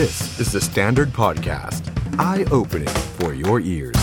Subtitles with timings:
[0.00, 1.82] This is the Standard Podcast.
[2.30, 4.00] Eye-opening for your ears.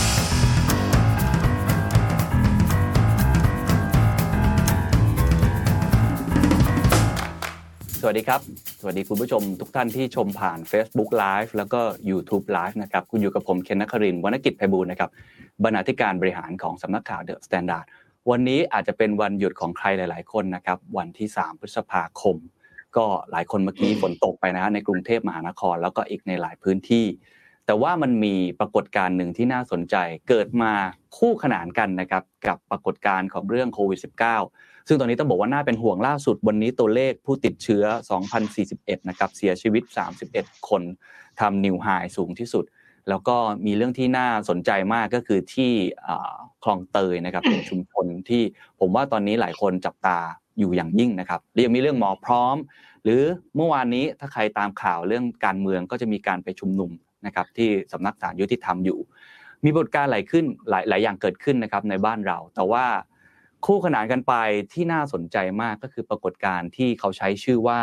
[8.00, 8.40] สวัสดีครับ
[8.80, 11.80] สวัสดีคุณผู้ชมทุกท่านที่ชมผ่าน Facebook Live แล้วก็
[12.10, 15.10] YouTube Live นะครับ คุณอยู่กับผมเคน นครินทร์ วนกิจไพบูลย์นะครับ
[15.64, 17.86] บรรณาธิการบริหารของสำนักข่าว THE STANDARD
[18.30, 22.36] วันนี้อาจจะเป็นวันหยุดของใครหลาย ๆ คนนะครับ วันที่ 3 พฤษภาคม
[22.96, 27.06] ก็หลายคนเมื่อกี้ฝนตกไปนะฮะในกรุงเทพมหานคร แล้วก็อีกในหลายพื้นที่
[27.66, 29.96] แต่ว่ามันมีปรากฏการณ์หนึ่งที่น่าสนใจ
[30.28, 30.72] เกิดมา
[31.16, 34.00] คู่ขนานกันนะครับกับปรากฏการณ์ของเรื่องโควิด
[34.44, 37.84] -19 ซึ่งตอนนี้ต้องบอกว่าน่าเป็นห่วงล่าสุดวันนี้ตัวเลขผู้ติดเชื้อ
[38.46, 39.82] 2,041 นะครับเสียชีวิต
[40.26, 40.82] 31 คน
[41.40, 42.64] ทำนิวไฮสูงที่สุด
[43.08, 43.36] แล้วก็
[43.66, 45.72] มีเรื่องที่น่าสนใจมากก็คือที่
[46.64, 48.42] คลองเตยนะครับเป็นชุมชนที่
[48.80, 50.18] ผมว่าตอนนี้หลายคนจับตา
[50.58, 52.56] อยู่อย่างยิ่งนะครับเรียงมีเรื่องหมอพร้อม
[53.04, 53.22] หรือ
[53.56, 56.90] เมื่อวานนี้ถ้าใครตามข่าวเรื่องการเมืองก็จะมีการไปชุมนุม
[57.26, 58.98] นะครับที่สำนักศาลยุติธรรมอยู่
[59.64, 62.84] มีบทการหลายขึ้นหลายหลายอย่างเกิดขึ้นนะครับในบ้านเรา แต่ว่า
[63.66, 64.34] คู่ขนานกันไป
[64.72, 67.80] ที่น่าสนใจมากก็คือปรากฏการณ์ที่เขาใช้ชื่อว่า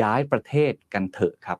[0.00, 1.58] ย้ายประเทศกันเถอะครับ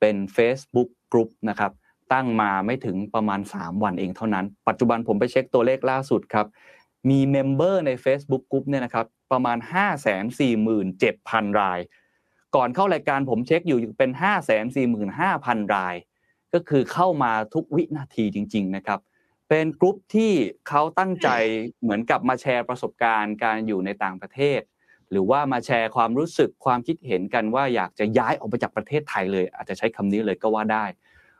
[0.00, 1.72] เป็น Facebook กลุ่มนะครับ
[2.12, 6.46] ตั้งมาไม่ถึงประมาณ 3 วันเองเท่านั้น ปัจจุบันผมไปเช็คตัวเลขล่าสุดครับ
[7.10, 9.58] มี member ใน Facebook กลุ่มเนี่ยนะครับประมาณ
[10.38, 11.78] 547,000 ราย
[12.56, 14.10] ก่อนเข้ารายการผมเช็คอยู่เป็น
[14.92, 15.96] 545,000 ราย
[16.54, 19.00] ก็คือเข้ามาทุกวินาทีจริง ๆ นะครับ
[19.48, 20.32] เป็นกลุ่มที่
[20.68, 21.28] เขาตั้งใจ
[21.82, 24.60] เหมือนกับมาแชร์ประสบการณ์การอยู่ในต่างประเทศ
[25.10, 30.84] หรือว่ามาแชร์ความรู้สึกความคิดเห็นกันว่าอยากจะย้ายออกไปจากประเทศไทยเลย อาจจะใช้คำนี้เลยก็ว่าได้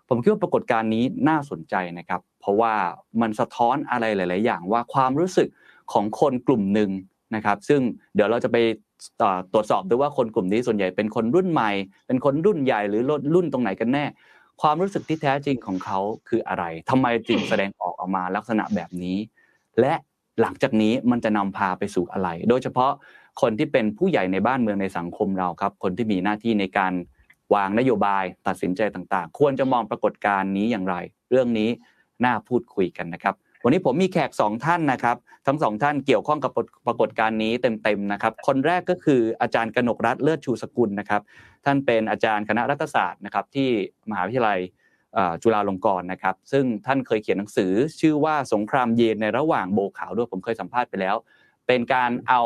[0.09, 2.75] ผมคิดว่าปรากฏการณ์นี้น่าสนใจนะครับ เพราะว่า
[3.21, 5.49] มันสะท้อนอะไรหลาย ๆ อย่างว่าความรู้สึก
[5.93, 6.91] ของคนกลุ่มหนึ่ง
[7.35, 7.81] นะครับ ซึ่ง
[8.15, 8.57] เดี๋ยวเราจะไป
[9.53, 11.71] ตรวจสอบดูว่าคนกลุ่มนี้ส่วนใหญ่เป็นคนรุ่นใหม่
[12.07, 13.03] เป็นคนรุ่นใหญ่หรือ
[13.35, 14.05] รุ่นตรงไหนกันแน่
[14.63, 15.99] ความรู้สึกที่แท้จริงของเขา
[16.29, 19.19] คืออะไรทำไมจึงแสดงออกออกมาลักษณะแบบนี้
[19.81, 19.95] และ
[20.41, 22.93] หลังจากนี้มันจะนำพาไปสู่อะไร โดยเฉพาะ
[23.41, 26.93] คนที่เป็นผู้ใหญ่ในบ้านเมืองในสังคมเราครับ คนที่มีหน้าที่ในการ
[27.55, 30.97] วางนโยบายตัดสินใจต่างๆ ควรจะมองปรากฏการณ์นี้อย่างไร
[31.31, 31.71] เรื่องนี้
[32.25, 36.53] น่าพูดคุยกันนะครับ วันนี้ผมมีแขกสองท่านนะครับ ทั้งสองท่านเกี่ยวข้องกับ
[36.87, 41.23] ปรากฏการณ์นี้เต็มๆนะครับ คนแรกก็คืออาจารย์กนกรัฐเลิศชูสกุลนะครับ
[41.65, 43.69] ท่านเป็นอาจารย์คณะรัฐศาสตร์นะครับที่
[44.11, 44.61] มหาวิทยาลัย
[45.43, 51.17] จุฬาลงกรณ์นะครับ ซึ่งท่านเคยเขียนหนังสือ ชื่อว่าสงครามเย็นในระหว่างโบขาวด้วยผมเคยสัมภาษณ์ไปแล้ว
[51.67, 52.43] เป็นการเอา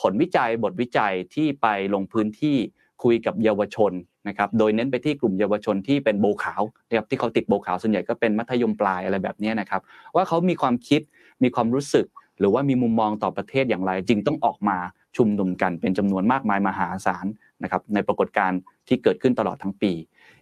[0.00, 2.56] ผลวิจัยบทวิจัยที่ไปลงพื้นที่
[3.02, 3.92] คุยกับเยาวชน
[4.28, 9.80] นะครับโดยเน้นไปที่กลุ่มเยาวชนที่เป็นโบขาวนะครับที่เขาติดโบขาวส่วนใหญ่ก็เป็นมัธยมปลายอะไรแบบนี้นะครับ
[10.14, 11.00] ว่าเขามีความคิด
[11.42, 12.06] มีความรู้สึก
[12.38, 14.78] หรือว่ามีมุมมองต่อประเทศอย่างไร จึงต้องออกมา
[15.16, 17.26] ชุมนุมกันเป็นจำนวนมากมายมหาศาล
[17.62, 19.92] นะครับในปรากฏการณ์ที่เกิดขึ้นตลอดทั้งปี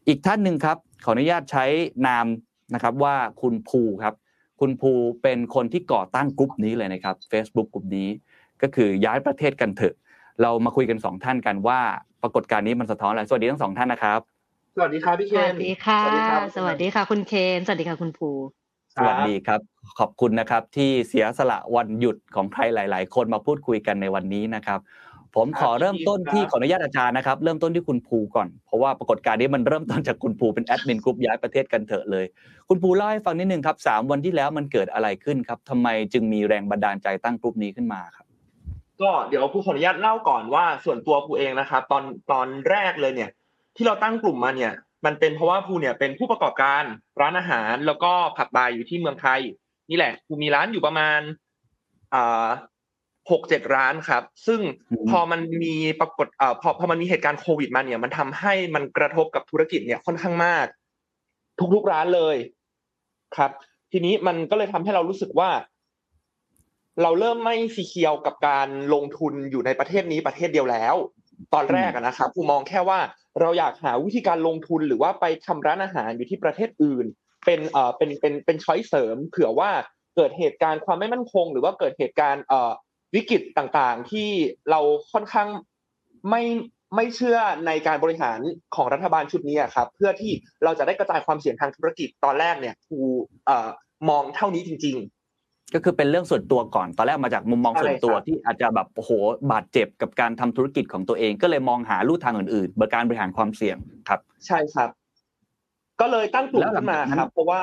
[0.09, 1.65] อีกท่านหนึ่งครับขออนุญาตใช้
[2.07, 2.27] นาม
[2.75, 4.15] นะครับว่าคุณภูครับ
[4.61, 4.93] คุณภู
[5.23, 8.09] เป็นคนที่ก่อตั้งกลุ่มนี้เลยนะครับ Facebook กลุ่มนี้
[8.63, 9.95] ก็คือย้ายประเทศกันเถอะ
[10.43, 11.81] เรามาคุยกันสองท่านกันว่า
[12.25, 14.21] ปรากฏการณ์นี้มันสะท้อนอะไรสวัสดีทั้งสองท่านนะครับ
[14.77, 16.01] สวัสดีครับพี่เคน สวัสดีค่ะ
[16.57, 18.31] สวัสดีค่ะ คุณเคน สวัสดีค่ะคุณภู
[18.95, 19.61] สวัสดีครับ
[19.99, 24.81] ขอบคุณนะครับ ที่เสียสละวันหยุดของใครหลาย ๆ คนมาพูดคุยกันในวันนี้นะครับ
[25.37, 32.27] ผมขอเริ่มต้นที่ขออนุญาตอาจารย์นะครับ เริ่มต้นที่คุณภูก่อน เพราะว่าปรากฏการณ์นี้มันเริ่มต้นจากคุณภูเป็นแอดมินกลุ่มย้ายประเทศกันเถอะเลย
[32.69, 38.24] คุณภูเล่าให้ฟังนิดนึงครับสามวันที่แล้วมันเกิดอะไรขึ้นครับทำไมจึงมีแรงบันดาลใจตั้งกลุ่มนี้ขึ้นมาครับ
[39.03, 43.31] ก็เดี๋ยวภูขออนุญาตเล่าก่อนว่าส่วนตัวภูเองนะครับ ตอนตอนแรกเลยเนี่ย
[43.77, 44.73] ที่เราตั้งกลุ่มมาเนี่ย
[45.05, 46.85] มันเป็นเพราะว่าภูเนี่ยเป็นผู้ประกอบการ
[47.21, 49.41] ร้านอาหารแล้วก็ผับบาร์อยู่ที่เมืองไทย
[49.91, 51.21] นี่แหละภูมีร้านอยู่ประมาณ
[52.15, 52.49] อ่า
[53.31, 54.61] หกเจ็ดร้านครับ ซึ่ง
[55.11, 60.67] พอมันมีปรากฏอ่าพอพอมันมีเหตุการณ์โควิดมาเนี่ย มันทำให้มันกระทบกับธุรกิจเนี่ยค่อนข้างมาก
[61.75, 62.37] ทุกๆร้านเลย
[63.37, 63.51] ครับ
[63.93, 65.51] ทีนี้มันก็เลยทำให้เรารู้สึกว่า
[67.03, 70.95] เราเริ่มไม่ซีเคียวกับการลงทุนอยู่ในประเทศนี้ประเทศเดียวแล้ว
[71.55, 72.99] ตอนแรกนะครับภูมองแค่ว่า
[73.41, 77.07] เราอยากหาวิธีการลงทุนหรือว่าไปทำร้านอาหารอยู่ที่ประเทศอื่น
[77.45, 79.71] เป็นเอ่อเป็นเป็นเป็นช้อยเสริม เผื่อว่า
[80.17, 82.73] เกิดเหตุการณ์ความไม่มั่นคง หรือว่าเกิดเหตุการณ์เอ่อ
[83.15, 84.29] วิกฤตต่างๆ ที่
[84.71, 84.81] เรา
[85.13, 85.49] ค่อนข้าง
[86.31, 86.43] ไม่
[86.97, 88.41] ไม่เชื่อในการบริหาร
[88.75, 90.33] ของรัฐบาลชุดนี้ครับ เพื่อที่
[90.65, 92.99] เราจะได้กระจายความเสี่ยงทางธุรกิจตอนแรกเนี่ยภู
[93.47, 93.69] เอ่อ
[94.09, 95.14] มองเท่านี้จริง ๆ
[95.75, 99.11] ก็คือเป็นเรื่องส่วนตัวก่อน ตอนแรกมาจากมุมมองส่วนตัวที่อาจจะแบบโอ้โห
[99.53, 103.77] บาดเจ็บกับการทำธุรกิจของตัวเอง ก็เลยมองหาลู่ทางอื่นๆบริการบริหารความเสี่ยง
[104.09, 104.91] ครับ ใช่ครับ
[106.01, 107.63] ก็เลยตั้งกลุ่มขึ้นมาครับ เพราะว่า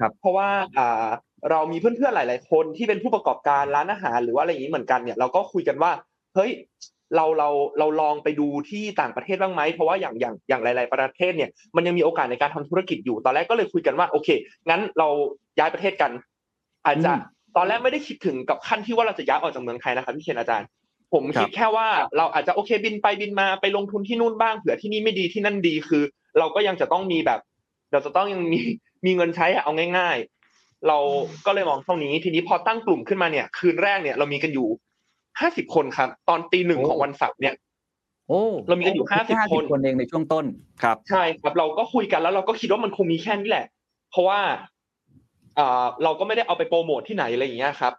[0.00, 0.48] ครับ เพราะว่า
[0.78, 1.06] อ่า
[1.50, 5.92] เรามีเพื่อนๆหลาย ๆ คนที่เป็นผู้ประกอบการร้านอาหาร หรือว่าอะไรอย่างนี้เหมือนกันเนี่ย เราก็คุยกันว่า
[6.34, 6.50] เฮ้ย
[7.16, 7.48] เราเรา
[7.78, 14.28] เราลองไปดูที่ต่างประเทศบ้างไหมเพราะว่าอย่างอย่างอย่างหลาย ๆ ประเทศเนี่ยมันยังมีโอกาสในการทำธุรกิจอยู่ตอนแรกก็เลยคุยกันว่าโอเค
[14.68, 15.08] งั้นเรา
[15.58, 16.12] ย้ายประเทศกัน
[16.86, 17.12] อาจจะ
[17.56, 20.68] ตอนแรกไม่ได้คิดถึงกับขั้นที่ว่าเราจะย้ายออกจากเมืองไทยนะครับพี่เคนอาจารย์
[21.12, 26.02] ผมคิดแค่ว่าเราอาจจะโอเคบินไปบินมาไปลงทุนที่นู่นบ้างเผื่อที่นี่ไม่ดีที่นั่นดีคือ
[26.38, 27.40] เราก็ยังจะต้องมีแบบ
[27.92, 28.60] เราจะต้องยังมี
[29.06, 30.16] มีเงินใช้เอาง่าย
[30.52, 30.98] ๆ เรา
[31.46, 34.68] ก็เลยมองเท่านี้ทีนี้พอตั้งกลุ่มขึ้นมาเนี่ย คืนแรกเนี่ยเรามีกันอยู่
[35.40, 37.54] ห้าสิบคนครับตอนตีหนึ่งของวันเสาร์เนี่ย
[38.28, 40.44] โอ้เรามีกันอยู่ห้าสิบคนคนเองในช่วงต้น
[40.82, 43.66] ครับ ใช่ครับเราก็คุยกันแล้วเราก็คิดว่ามันคงมีแค่นี้แหละ
[44.10, 44.56] เพราะว่าอ่า
[46.02, 47.94] เราก็ไม่ได้เอาไปโปรโมทที่ไหนอะไรอย่างเงี้ยครับ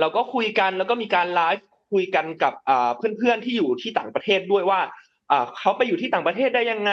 [0.00, 4.80] เราก็คุยกันแล้วก็มีการไลฟ์คุยกันกับอ่าเพื่อนๆที่อยู่ที่ต่างประเทศด้วยว่า
[5.30, 6.92] อ่าเขาไปอยู่ที่ต่างประเทศได้ยังไง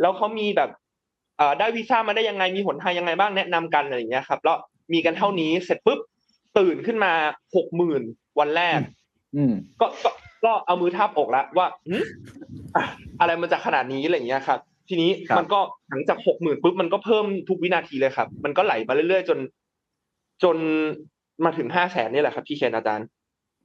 [0.00, 0.70] แล้วเขามีแบบ
[1.40, 4.58] อ่าได้วีซ่ามาได้ยังไง มีหนทางยังไงบ้างแนะนำกันอะไรอย่างเงี้ยครับ แล้ว
[4.92, 6.00] มีกันเท่านี้เสร็จปุ๊บ
[6.58, 7.12] ตื่นขึ้นมา
[7.56, 8.02] หกหมื่น
[8.38, 8.80] วันแรก
[9.36, 10.10] อืมก็ก็
[10.44, 11.98] ก็เอามือทาบอกแล้วว่าหึ
[12.76, 12.84] อะ
[13.20, 19.38] อะไรมันจะขนาดนี้อะไรอย่างเงี้ยครับ ทีนี้ครับมันก็หลังจากหกหมื่นปุ๊บมันก็เพิ่มทุกวินาทีเลยครับ มันก็ไหลมาเรื่อยๆ จน
[20.42, 20.56] จน
[21.44, 23.06] มาถึงห้าแสนนี่แหละครับพี่เคนอาจารย์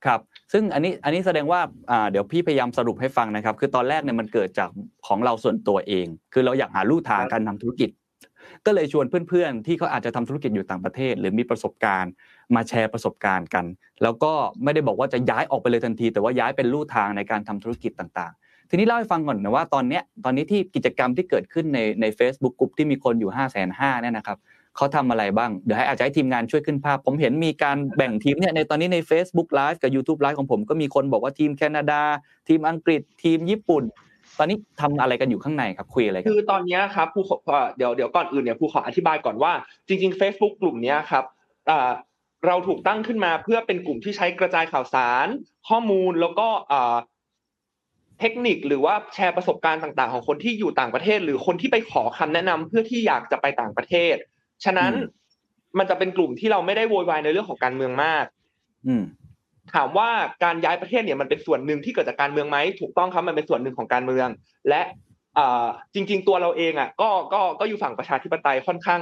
[0.06, 0.20] ครับ
[0.54, 1.62] ซึ่งอันนี้อันนี้แสดงว่า
[1.92, 4.70] อ่าเดี๋ยวพี่พยายามสรุปให้ฟังนะครับ คือตอนแรกเนี่ยมันเกิดจาก
[5.08, 7.92] ของเราส่วนตัวเอง คือเราอยากหาลู่ทางการทำธุรกิจ
[8.66, 12.12] ก็เลยชวนเพื่อนๆ ที่เขาอาจจะทำธุรกิจอยู่ต่างประเทศ หรือมีประสบการณ์
[12.56, 13.66] มาแชร์ประสบการณ์กัน
[14.04, 24.38] แล้วก็ไม่ได้บอกว่าจะย้ายออกไปเลยทันที แต่ว่าย้ายเป็นลู่ทางในการทำธุรกิจต่างๆ ทีนี้เล่าให้ฟังก่อนนะว่าตอนเนี้ยตอนนี้ที่กิจกรรมที่เกิดขึ้นในใน Facebook กลุ่มที่มีคนอยู่5้าแสนห้าเนี่ยนะครับ
[24.76, 32.02] เขาทำอะไรบ้าง เดี๋ยวให้อาจจะให้ทีมงานช่วยขึ้นภาพ ผมเห็นมีการแบ่งทีมเนี่ยในตอนนี้ใน Facebook Live กับ YouTube Live ของผมก็มีคนบอกว่าทีมแคนาดา
[32.48, 33.84] ทีมอังกฤษ ทีมญี่ปุ่น
[34.38, 39.52] ตอนนี้ทำอะไรกันอยู่ข้างในครับคุยอะไรกันคือตอนนี้ครับผู้ขอเดี๋ยวเดี๋ยวก่อนอื่นเนี่ยผู้ขออธิบายก่อนว่า
[39.88, 41.26] จริง ๆ Facebook กลุ่มนี้ครับ
[42.46, 45.28] เราถูกตั้งขึ้นมาเพื่อเป็นกลุ่มที่ใช้กระจายข่าวสาร
[45.70, 46.48] ข้อมูลแล้วก็
[48.20, 54.16] เทคนิคหรือว่าแชร์ประสบการณ์ต่างๆ ของคนที่อยู่ต่างประเทศ หรือคนที่ไปขอคำแนะนำเพื่อที่อยากจะไปต่างประเทศ
[54.66, 55.16] ฉะนั้นอืม
[55.80, 58.26] มันจะเป็นกลุ่มที่เราไม่ได้โวยวายในเรื่องของการเมืองมาก
[58.88, 59.04] อืม
[59.74, 60.10] ถามว่า
[60.44, 64.28] การย้ายประเทศเนี่ยมันเป็นส่วนหนึ่งที่เกิดจากการเมืองไหมถูกต้องครับมันเป็นส่วนหนึ่งของการเมือง
[64.70, 64.82] และ
[65.38, 69.02] อ่าจริง ๆ ตัวเราเองอะ ก็ก็ก็อยู่ฝั่งประชาธิปไตยค่อนข้าง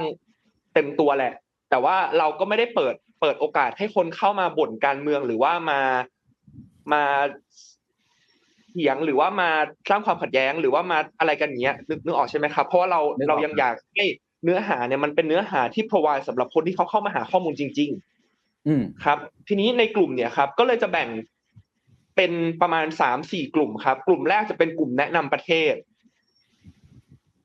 [0.74, 1.32] เต็มตัวแหละ
[1.70, 5.80] แต่ว่าเราก็ไม่ได้เปิดเปิดโอกาสให้คนเข้ามาบ่นการเมืองหรือว่ามา
[6.92, 9.50] มาเถียงหรือว่ามา
[9.88, 14.04] สร้างความขัดแย้งหรือว่ามาอะไรกันอย่างเงี้ยนึกนึกออกใช่ไหมครับเพราะว่าเรานึกออกเรายังอยากให้
[14.44, 19.18] เนื้อหาเนี่ยมันเป็นเนื้อหาที่ provide สำหรับคนที่เขาเข้ามาหาข้อมูลจริงๆอืมครับ
[19.48, 21.08] ทีนี้ในกลุ่มเนี่ยครับ ก็เลยจะแบ่ง
[22.16, 25.74] เป็นประมาณสามสี่กลุ่มครับ กลุ่มแรกจะเป็นกลุ่มแนะนำประเทศ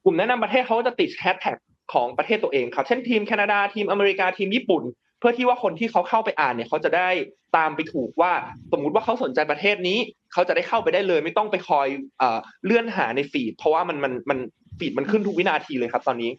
[0.04, 1.57] กลุ่มแนะนำประเทศเขาก็จะติดแฮชแท็ก
[1.94, 4.84] ของประเทศตัวเองครับ เช่นทีมแคนาดาทีมอเมริกาทีมญี่ปุ่น
[5.21, 7.09] เพื่อที่ว่าคนที่เขาเข้าไปอ่านเนี่ยเขาจะได้
[7.57, 8.33] ตามไปถูกว่า
[8.71, 9.97] สมมุติว่าเขาสนใจประเทศนี้
[10.33, 11.88] เขาจะได้เข้าไปได้เลย ไม่ต้องไปคอย
[12.19, 14.39] เอ่อเลื่อนหาในฟีดเพราะว่ามันมันมัน
[14.79, 16.31] ฟีดมันขึ้นทุกวินาทีเลยครับ ตอนนี้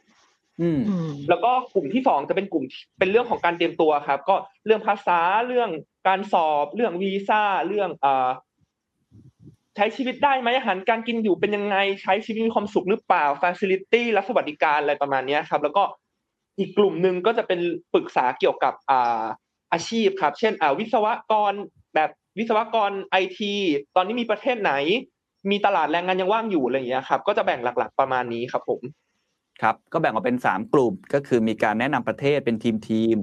[0.60, 4.34] อืมอืมแล้วก็กลุ่มที่สองจะเป็นกลุ่มที่เป็นเรื่องของการเตรียมตัวครับ ก็
[4.66, 5.70] เรื่องภาษาเรื่อง
[6.08, 8.30] การสอบเรื่องวีซ่าเรื่องเอ่อ
[9.76, 15.82] ใช้ชีวิตได้ไหมอาหารการกินอยู่เป็นยังไงใช้ชีวิตมีความสุขหรือเปล่าฟ a ซิลิตี้และสวัสดิการอะไรประมาณเนี้ยครับ แล้วก็
[16.58, 17.60] อีกกลุ่มหนึ่งก็จะเป็น
[17.94, 19.24] ปรึกษาเกี่ยวกับอ่า
[19.72, 21.52] อาชีพครับ เช่นอ่าวิศวกร
[21.94, 23.52] แบบวิศวกรไอที
[23.96, 24.72] ตอนนี้มีประเทศไหน
[25.50, 28.80] มีตลาดแรงงานยังว่างอยู่อะไรอย่างเงี้ยครับ ก็จะแบ่งหลักๆประมาณนี้ครับผม
[29.62, 33.16] ครับก็แบ่งออกเป็น 3 กลุ่มก็คือมีการแนะนำประเทศเป็นทีมทีม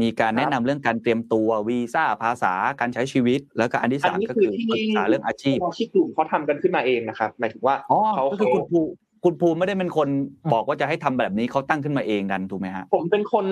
[0.00, 8.82] มีการแนะนำเรื่องการเตรียมตัววีซ่าภาษาการใช้ชีวิต แล้วก็อันที่อันสามนี้ก็คือคือที่ปรึกษาเรื่องอาชีพสมาชิกกลุ่มเขาทำกันขึ้นมาเองนะครับหมายถึงว่าอ๋อเขาก็คือเขาคุณภู
[9.24, 10.08] คุณภูไม่ได้เป็นคน
[10.52, 13.44] บอกว่าจะให้ทำแบบนี้เขาตั้งขึ้นมาเองดันถูกไหมฮะผมเป็นคน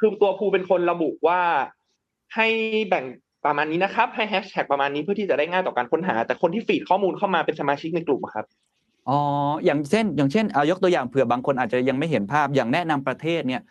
[0.00, 1.40] คือตัวภูเป็นคนระบุว่า
[2.34, 2.46] ให้
[2.88, 3.04] แบ่ง
[3.44, 8.46] ประมาณนี้นะครับ ให้แฮชแท็กประมาณนี้เพื่อที่จะได้ง่ายต่อการค้นหา แต่คนที่ฟีดข้อมูลเข้ามาเป็นสมาชิกในกลุ่มอะครับ
[9.08, 9.18] อ๋อ
[9.64, 13.62] อย่างเช่น อย่างเช่นเอายกตัวอย่างเผื่อบางคนอาจจะยังไม่เห็นภาพอย่างแนะนำประเทศเนี่ย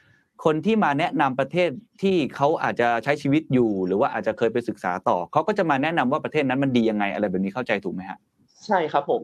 [0.46, 1.70] คนที่มาแนะนำประเทศ
[2.02, 8.18] ที่เขาอาจจะใช้ชีวิตอยู่ หรือว่าอาจจะเคยไปศึกษาต่อเขาก็จะมาแนะนำว่าประเทศนั้นมันดียังไงอะไรแบบนี้เข้าใจถูกไหมฮะ
[8.66, 9.22] ใช่ครับผม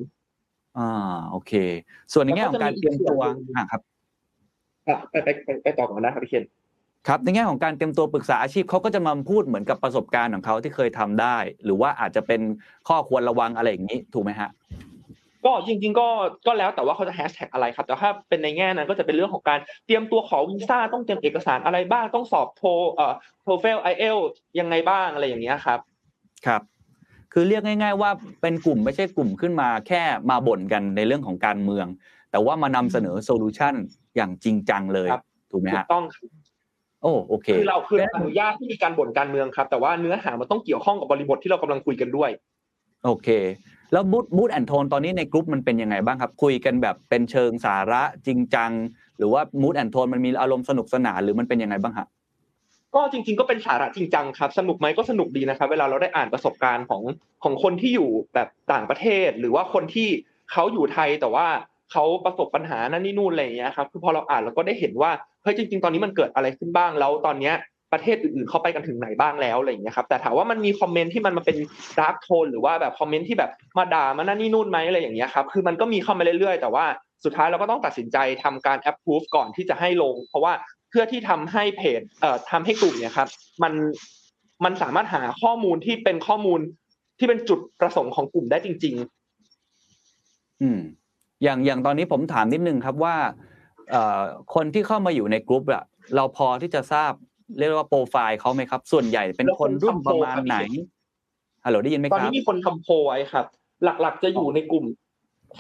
[0.80, 1.54] อ่าโอเค
[2.14, 3.22] ส่วนในแง่ของการเตรียมตัว
[3.56, 3.82] อ่าครับ
[4.88, 6.46] อะไปไปไปไปต่อก่อนนะครับพี่เคน
[7.08, 12.42] ครับในแง่ของการเตรียมตัวปรึกษาอาชีพเขาก็จะมาพูดเหมือนกับประสบการณ์ของเขาที่เคยทำได้ หรือว่าอาจจะเป็น
[12.88, 14.50] ข้อควรระวังอะไรอย่างนี้ถูกไหมฮะ
[15.46, 16.08] ก็จริง ๆ ก็
[16.48, 24.18] ก็แล้วแต่ว่าเขาจะแฮชแท็กอะไรครับแต่ถ้าเป็นในแง่นั้นก็จะเป็นเรื่องของการเตรียมตัวขอวีซ่าต้องเตรียมเอกสารอะไรบ้างต้องสอบโทเอ่อ TOEFL IELTS
[24.60, 25.80] ยังไงบ้างอะไรอย่างเงี้ยครับ
[26.46, 26.62] ครับ
[27.34, 28.10] คือเรียกง่าย ๆ ว่า
[28.42, 31.86] เป็นกลุ่มไม่ใช่กลุ่มขึ้นมา แค่มาบ่นกันในเรื่องของการเมือง
[32.32, 33.74] แต่ว่ามานำเสนอ solution
[34.16, 36.28] อย่างจริงจังเลยครับถูกไหมฮะถูกต้องครับ
[37.02, 42.30] โอ้โอเคคือเราคืออนุญาตที่มีการบ่นการเมืองครับ แต่ว่าเนื้อหามันต้องเกี่ยวข้องกับบริบทที่เรากำลังคุยกันด้วย
[43.06, 43.30] โอเค
[43.92, 48.72] แล้วมูดมูดแอนโทนตอนนี้ในกลุ่มมันเป็นยังไงบ้างครับ คุยกันแบบเป็นเชิงสาระจริงจัง
[49.18, 52.08] หรือว่ามูดแอนโทนมันมีอารมณ์สนุกสนานหรือมันเป็นยังไงบ้างฮะ
[52.96, 57.04] ก็จริง ๆ ก็เป็นสาระจริงจังครับ สนุกไหมก็สนุกดีนะครับ เวลาเราได้อ่านประสบการณ์ของ
[57.44, 60.08] ของคนที่อยู่แบบต่างประเทศ หรือว่าคนที่
[60.52, 61.48] เขาอยู่ไทยแต่ว่า
[61.92, 65.12] เขาประสบปัญหานั่นนี่นู่นอะไรอย่างเงี้ยครับคือพอเราอ่านเราก็ได้เห็นว่า
[65.44, 67.56] เฮ้ยจริง ๆ ตอนนี้มันเกิดอะไรขึ้นบ้างแล้วตอนเนี้ย
[67.94, 71.58] ประเทศอื่นๆเข้าไปกันถึงไหนบ้างแล้วอะไรอย่างเงี้ยครับแต่ถามว่ามันมีคอมเมนต์ที่มันมาเป็น
[72.00, 76.86] dark tone หรือว่าแบบคอมเมนต์ที่แบบมาด่ามานั่นนี่นู่นไหมอะไรอย่างเงี้ยครับคือมันก็มีเข้ามาเรื่อยๆ แต่ว่า
[77.24, 80.54] สุดท้ายเราก็ต้องตัดสินใจทำการแอปพูฟก่อนที่จะให้ลง เพราะว่า
[80.90, 83.30] เพื่อที่ทำให้เพจเอ่อทำให้กลุ่มเนี่ยครับ
[83.64, 83.74] มัน
[84.64, 86.60] มันสามารถหาข้อมูลที่เป็นข้อมูล
[87.20, 88.96] ที่เป็นจุดประสงค์ของกลุ่มได้จริง
[89.78, 90.80] ๆ อืม
[91.44, 93.16] อย่างอย่างตอนนี้ผมถามนิดนึงครับว่า
[93.92, 94.22] เอ่อ
[94.56, 95.84] คนที่เข้ามาอยู่ในกลุ่มอะ
[96.16, 97.12] เราพอที่จะทราบ
[97.58, 100.58] เรียกว่าโปรไฟล์เขาไหมครับ ส่วนใหญ่เป็นคนรุ่นประมาณไหน
[101.66, 103.46] ฮัลโหลได้ยินไหมครับตอนนี้มีคนทำโพไว้ครับ
[103.84, 104.86] หลักๆ จะอยู่ในกลุ่ม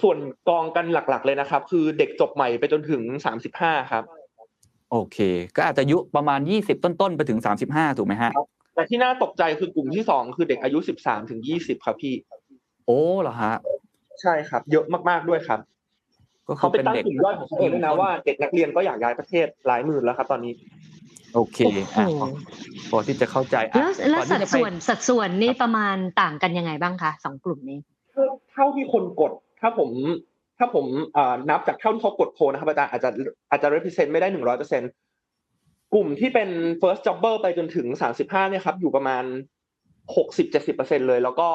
[0.01, 0.17] ส่วน
[0.49, 4.03] กองกันหลัก ๆ เลยนะครับ คือเด็กจบใหม่ไปจนถึงสามสิบห้าครับ
[4.91, 5.17] โอเค
[5.55, 8.31] ก็อาจจะอายุประมาณยี่สิบต้นๆ ไปถึงสามสิบห้าถูกไหมฮะ
[8.75, 12.15] แต่ที่น่าตกใจคือกลุ่มที่สองคือเด็กอายุสิบสามถึงยี่สิบครับพี่
[12.85, 13.55] โอ้เหรอฮะ
[14.21, 15.59] ใช่ครับ เยอะมากๆด้วยครับ
[16.57, 20.53] เขาเป็นตั้งกลุ่มย่อยของเขาเองด้วยนะว่าเด็กนักเรียนก็อยากย้ายประเทศหลายหมื่นแล้วครับ ตอนนี้
[21.35, 21.57] โอเค
[21.95, 22.05] อะ
[22.89, 27.79] พอที่จะเข้าใจแล้วแล้วสัดส่วนสัดส่วนนี่ประมาณต่างกันยังไงบ้างคะสองกลุ่มนี้
[28.53, 29.31] เท่าที่คนกด
[29.61, 29.89] ถ้าผม
[30.59, 30.85] ถ้าผม
[31.49, 33.09] นับจากเท่าที่เขากดโพนะครับอาจารย์อาจจะ
[33.49, 34.83] อาจจะ represent ไม่ได้หนึ่งร้อยเปอร์เซ็น
[35.93, 36.49] กลุ่มที่เป็น
[36.81, 39.23] first jobber ไปจนถึงสามสิบห้าเนี่ยครับอยู่ประมาณ
[40.15, 41.47] หกสิบเจ็ดสิบเปอร์เซ็นเลยแล้วก็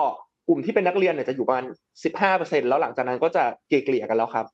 [0.49, 1.65] กลุ่มที่เป็นนักเรียนเนี่ยจะอยู่ประมาณ
[2.05, 4.47] สิบห้าเปอร์เซ็นแล้วหลังจากนั้นก็จะเกลี่ยกันแล้วครับ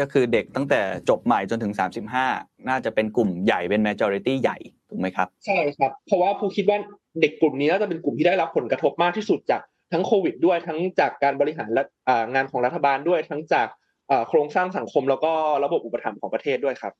[0.00, 1.72] ก็คือเด็กตั้งแต่จบใหม่จนถึง
[2.20, 4.56] 35น่าจะเป็นกลุ่มใหญ่เป็น majority ใหญ่
[4.88, 6.78] ถูกไหมครับ ใช่ครับ เพราะว่าผู้คิดว่า
[7.20, 9.62] เด็กกลุ่มนี้น่าจะเป็นกลุ่มที่ได้รับผลกระทบมากที่สุดจาก
[9.92, 11.82] ทั้งโควิดด้วยทั้งจากการบริหารและ
[12.34, 13.68] งานของรัฐบาลด้วย ทั้งจาก
[14.28, 15.32] โครงสร้างสังคมแล้วก็
[15.64, 16.92] ระบบอุปถัมภ์ของประเทศด้วยครับ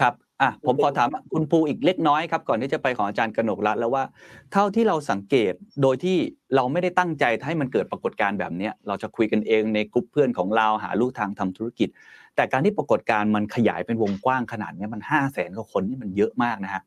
[0.00, 4.04] ครับอะผมขอถามคุณภูอีกเล็กน้อยครับก่อนที่จะไปของอาจารย์กหนกรัฐแล้วว่า
[4.52, 5.52] เท่าที่เราสังเกต
[5.82, 6.16] โดยที่
[6.54, 11.88] เราไม่ได้ตั้งใจให้มันเกิดปรากฏการณ์แบบนี้เราจะคุยกันเองในกลุ่มเพื่อนของเราหาลูกทางทำธุรกิจ
[12.36, 16.82] แต่การที่ปรากฏการณ์มันขยายเป็นวงกว้างขนาดนี้มันห้าแสนกว่าคนนี่มันเยอะมากนะฮะ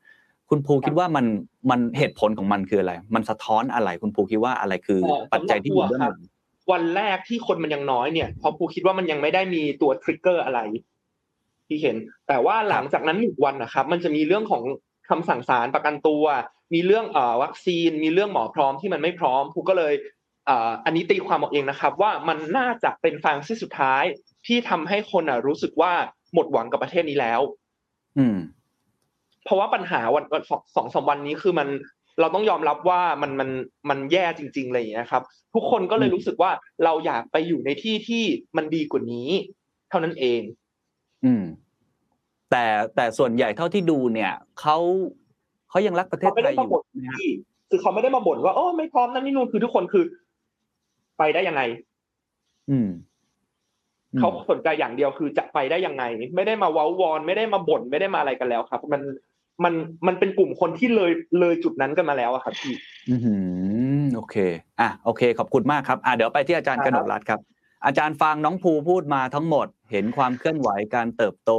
[0.49, 1.25] คุณภูคิดว่ามัน
[1.69, 4.99] มันเหตุผลของมันคืออะไร มันสะท้อนอะไร คุณภูคิดว่าอะไรคือ
[5.33, 6.21] ปัจจัยที่อยู่เบื้องหลัง
[6.71, 10.59] วันแรกที่คนมันยังน้อยเนี่ยพอภูคิดว่ามันยังไม่ได้มีตัวทริกเกอร์อะไร
[11.67, 11.95] ที่เห็น
[12.27, 14.63] แต่ว่าหลังจากนั้นหนึ่งวันนะครับ มันจะมีเรื่องของ
[15.09, 16.23] คำสั่งศาลประกันตัว
[16.73, 19.93] มีเรื่องเอ่อวัคซีน มีเรื่องหมอพร้อมที่มันไม่พร้อมภูก็เลย
[20.85, 24.03] อันนี้ตีความออกเองนะครับ ว่ามันน่าจะเป็นฟังที่สุดท้าย
[24.45, 25.91] ที่ทำให้คนอะรู้สึกว่า
[26.33, 27.41] หมดหวังกับประเทศนี้แล้ว
[28.17, 28.37] อืม
[29.47, 31.67] เพราะว่าปัญหาวันสองสองสามวันนี้คือมัน
[32.19, 33.49] เราต้องยอมรับว่ามันมัน
[33.89, 35.23] มันแย่จริงๆอะไรอย่างเงี้ยครับ
[35.53, 36.51] ทุกคนก็เลยรู้สึกว่า
[36.83, 38.23] เราอยากไปอยู่ในที่ที่
[38.57, 39.29] มันดีกว่านี้
[39.89, 40.41] เท่านั้นเอง
[41.25, 41.43] อืม
[42.51, 44.77] แต่แต่ส่วนใหญ่เท่าที่ดูเนี่ยเขา
[45.69, 46.81] เขายังรักประเทศไทยอยู่
[47.69, 50.03] คือเขาไม่ได้มาบ่นว่าโอ้ไม่พร้อมนั่นนี่นู่นคือทุกคนคือ
[51.17, 51.61] ไปได้ยังไง
[52.71, 52.89] อืม
[54.19, 56.03] เขาสนใจอย่างเดียวคือจะไปได้ยังไง
[56.35, 59.01] ไม่ได้มาเว้าวอน ไม่ได้มาบ่นไม่ได้มาอะไรกันแล้วครับ มัน
[59.63, 59.73] มัน
[60.07, 62.73] มันเป็นกลุ่มคนที่เลยเลยจุดนั้นกันมาแล้วอะครับพี่
[63.09, 63.15] อื
[64.03, 64.35] มโอเค
[64.79, 67.39] อะโอเค ขอบคุณมากครับอะเดี๋ยวไปที่อาจารย์กนกรัฐครับ
[67.85, 71.51] อาจารย์ฟังน้องภูพูดมาทั้งหมด เห็นความเคลื่อนไหวการเติบโต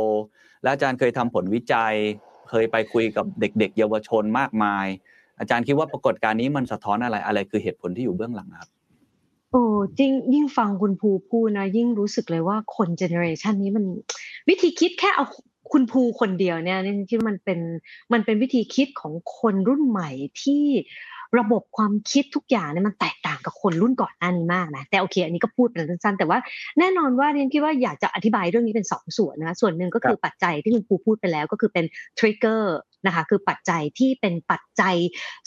[0.62, 1.94] และอาจารย์เคยทำผลวิจัย
[2.50, 4.86] เคยไปคุยกับเด็ก ๆ เยาวชนมากมาย
[5.38, 8.70] อาจารย์คิดว่าปรากฏการณ์นี้มันสะท้อนอะไรอะไรคือเหตุผลที่อยู่เบื้องหลังครับ
[9.52, 9.62] โอ้
[9.98, 13.84] จริงยิ่งฟังคุณภูพูดนะ ยิ่งรู้สึกเลยว่าคนเจเนอเรชันนี้มัน
[14.48, 15.26] วิธีคิดแค่เอา
[15.72, 17.60] คุณภูคนเดียวเนี่ยนี่คิดมันเป็น
[18.12, 20.10] มันเป็นวิธีคิดของคนรุ่นใหม่
[20.42, 20.64] ที่
[21.38, 26.38] ระบบความคิดทุกอย่างเนี่ยมันแตกต่างกับคนรุ่นก่อนหน้านี้มากนะแต่โอเค อันนี้ก็พูดเป็นสั้นๆแต่ว่า
[26.78, 31.84] แน่นอนว่าเรียนคิดว่าอยากจะอธิบายเรื่องนี้เป็นสองส่วนนะส่วนหนึ่งก็คือปัจจัยที่คุณภูพูดไปแล้วก็คือเป็น
[32.18, 34.96] ทริกเกอร์นะคะคือปัจจัยที่เป็นปัจจัย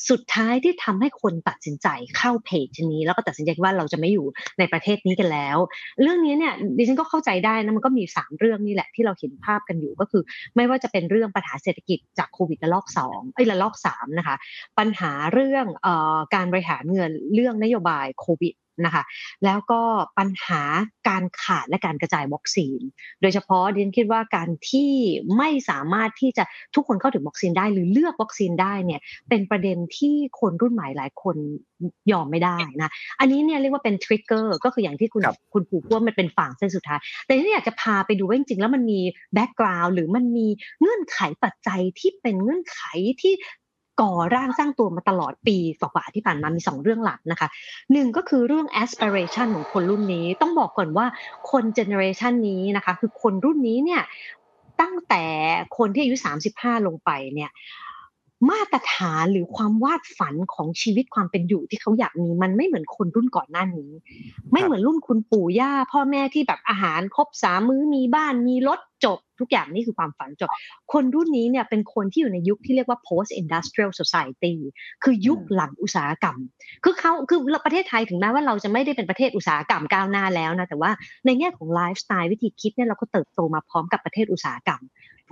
[0.09, 4.25] สุดท้ายที่ทำให้คนตัดสินใจเข้าเพจนี้แล้วก็ตัดสินใจว่าเราจะไม่อยู่
[4.59, 5.57] ในประเทศนี้กันแล้ว
[6.01, 10.23] เรื่องนี้เนี่ยดิฉันก็เข้าใจได้นะมันก็มี 3 เรื่องนี่แหละที่เราเห็นภาพกันอยู่ก็คือ
[10.55, 14.35] ไม่ว่าจะเป็นเรื่องปัญหาเศรษฐกิจจากโควิดระลอก2ไอ้ระลอก3นะคะ
[14.79, 15.87] ปัญหาเรื่องอ
[16.35, 19.03] การบริหารเงินเรื่องนโยบายโควิดนะคะ
[19.45, 19.81] แล้วก็
[20.17, 20.61] ปัญหา
[21.09, 22.79] การขาดและการกระจายวัคซีน
[23.21, 24.91] โดยเฉพาะดิฉันคิดว่าการที่
[25.37, 26.43] ไม่สามารถที่จะ
[26.75, 31.35] ทุกคนเข้าถึงวัคซีนได้หรือเลือกวัคซีนได้เนี่ยเป็นประเด็นที่คนรุ่นใหม่หลายคน
[32.11, 35.23] ยอมไม่ได้นะอันนี้เนี่ยเรียกว่าเป็นทริกเกอร์ก็คืออย่างที่คุณ
[35.53, 38.99] คุณผูกว่ามันเป็นฝั่งเส้นสุดท้าย แต่ที่อยากจะพาไปดูว่าจริงๆแล้วมันมี
[39.33, 40.47] background หรือมันมี
[40.79, 42.79] เงื่อนไขปัจจัยที่เป็นเงื่อนไข
[43.21, 43.33] ที่
[44.01, 47.47] ก่อร่างสร้างตัวมาตลอดปีกว่าที่ผ่านมามีสองเรื่องหลักนะคะ
[47.91, 51.05] หนึ่งก็คือเรื่อง aspiration ของคนรุ่นนี้ ต้องบอกก่อนว่า
[51.51, 54.01] คน generation นี้นะคะ คือคนรุ่นนี้เนี่ย
[54.81, 55.23] ตั้งแต่
[55.77, 56.15] คนที่อายุ
[56.51, 57.51] 35 ลงไปเนี่ย
[58.49, 63.91] มาตรฐานหรือความวาดฝันของชีวิตความเป็นอยู่ที่เขาอยากมีมันไม่เหมือนคนรุ่นก่อนหน้านี้
[64.51, 70.49] ไม่เหมือนรุ่นคุณปู่ย่า พ่อแม่ที่แบบอาหารครบสามมื้อมีบ้านมีรถจบ ทุกอย่างนี่คือความฝันจบ
[70.93, 74.53] คนรุ่นนี้เนี่ยเป็นคนที่อยู่ในยุคที่เรียกว่า post industrial society
[75.03, 76.37] คือยุคหลังอุตสาหกรรม
[76.83, 80.91] คือเขาคือประเทศไทยถึงแม้ว่าเราจะไม่ได้เป็นประเทศอุตสาหกรรมก้าวหน้าแล้วนะแต่ว่า
[81.25, 84.81] ในแง่ของไลฟ์สไตล์วิธีคิดเนี่ยเราก็เติบโตมาพร้อมกับประเทศอุตสาหกรรม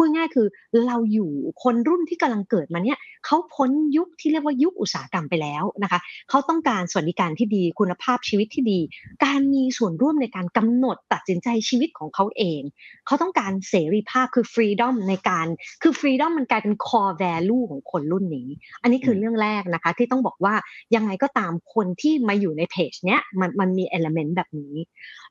[0.02, 0.48] พูดง่ายคือ
[0.88, 1.32] เราอยู่
[1.64, 8.80] คนรุ่นที่กำลังเกิดมาเนี่ยเขาพ้นยุคที่เรียกว่ายุคอุตสาหกรรมไปแล้วนะคะเขาต้องการสวัสดิการที่ดีคุณภาพชีวิตที่ดี
[9.26, 12.62] การมีส่วนร่วมในการกำหนดตัดสินใจชีวิตของเขาเอง
[13.06, 15.48] เขาต้องการเสรีภาพคือฟรีดอมในการ
[15.82, 18.50] คือฟรีดอมมันกลายเป็น core value ของคนรุ่นนี้
[18.82, 20.54] อันนี้คือเรื่องแรกนะคะที่ต้องบอกว่า
[20.96, 24.76] ยังไงก็ตามคนที่มาอยู่ในเพจเนี้ยมันมันมีเอลเมนต์แบบนี้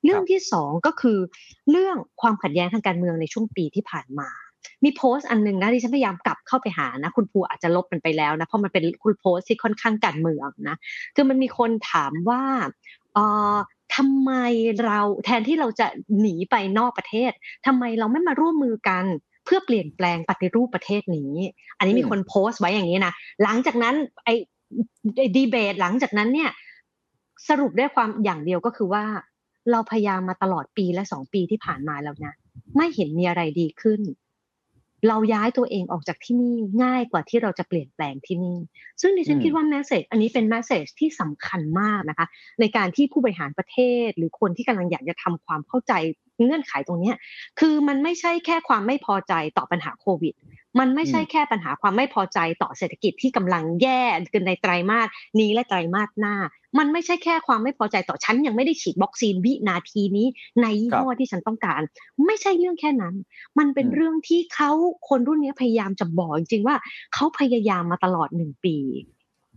[0.04, 1.18] เรื่องที่สองก็คือ
[1.70, 4.28] เรื่องความขัดแย้งทางการเมืองในช่วงปีที่ผ่านมา
[4.84, 10.76] มีโพสต์อันหนึ่งนะที่ฉันพยายามกลับเข้าไปหานะ คุณภูอาจจะลบมันไปแล้วนะเพราะมันเป็นคุณโพสต์ที่ค่อนข้างการเมืองนะ
[11.14, 12.42] คือมันมีคนถามว่า
[13.14, 13.24] เอ่
[13.54, 13.56] อ
[13.96, 14.32] ทำไม
[14.84, 15.86] เราแทนที่เราจะ
[16.20, 17.32] หนีไปนอกประเทศ
[17.66, 19.04] ทำไมเราไม่มาร่วมมือกัน
[19.44, 21.32] เพื่อเปลี่ยนแปลงปฏิรูปประเทศนี้
[21.78, 23.12] อันนี้มีคนโพสต์ไว้อย่างนี้นะ
[23.42, 24.34] หลังจากนั้นไอ้
[25.36, 26.50] ดีเบตหลังจากนั้นเนี่ย
[27.48, 29.04] สรุปได้ความอย่างเดียวก็คือว่า
[29.70, 32.34] เราพยายามมาตลอดปีและสองปีที่ผ่านมาแล้วนะ
[32.76, 34.00] ไม่เห็นมีอะไรดีขึ้น
[35.08, 38.58] เราย้ายตัวเองออกจากที่นี่ง่ายกว่าที่เราจะเปลี่ยนแปลงที่นี่
[39.00, 42.26] ซึ่งดิฉันคิดว่าแมสเซจอันนี้เป็นแมสเซจที่สำคัญมากนะคะ
[42.60, 45.92] ในการที่ผู้บริหารประเทศ หรือคนที่กำลังอยากจะทำความเข้าใจ
[46.42, 47.12] เงื่อนไขตรงนี้
[47.60, 50.34] คือมันไม่ใช่แค่ความไม่พอใจต่อปัญหาโควิด
[50.78, 54.02] มันไม่ใช่แค่ปัญหาความไม่พอใจต่อเศรษฐกิจที่กำลังแย่
[54.34, 55.08] กันในไตรมาส
[55.40, 56.34] นี้และไตรมาสหน้า
[56.78, 60.26] มันไม่ใช่แค่ความไม่พอใจต่อฉันยังไม่ได้ฉีดวัคซีนวินาทีนี้
[60.62, 61.80] ในยี่ห้อที่ฉันต้องการ
[62.26, 63.14] ไม่ใช่เรื่องแค่นั้น
[63.58, 64.70] มันเป็นเรื่องที่เขา
[65.08, 66.76] คนรุ่นนี้พยายามจะบอกจริงๆว่า
[67.14, 68.76] เขาพยายามมาตลอดหนึ่งปี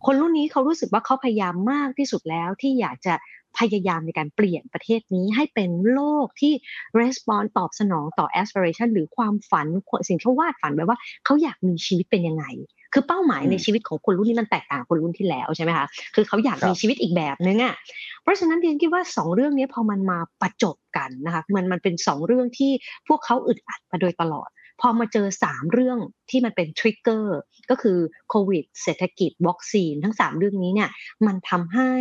[0.06, 3.14] คนรุ่นนี้เขารู้สึกว่าเขาพยายามมากที่สุดแล้วที่อยากจะ
[3.60, 6.54] พยายามในการเปลี่ยนประเทศนี้ให้เป็นโลกที่
[7.00, 9.68] respond ตอบสนองต่อ aspiration หรือความฝัน
[10.08, 12.46] สิ่งที่วาดฝันไว้ว่าเขาอยากมีชีวิตเป็นยังไง
[12.94, 15.86] คือเป้าหมายในชีวิตของคนรุ่นนี้มันแตกต่างคนรุ่นที่แล้วใช่ไหมคะ
[16.16, 17.76] คือเขาอยากมีชีวิตอีกแบบนึงอะ
[18.22, 22.72] เพราะฉะนั้นเรียนคิดว่าสองเรื่องนี้พอมันมาประจบกันนะคะมันมันเป็นสองเรื่องที่
[23.08, 24.50] พวกเขาอึดอัดมาโดยตลอด
[24.82, 27.38] พอมาเจอสามเรื่องที่มันเป็นทริกเกอร์
[27.70, 27.98] ก็คือ
[28.30, 30.90] โควิดเศรษฐกิจวัคซีนทั้งสามเรื่องนี้เนี่ย
[31.26, 31.92] มันทำให้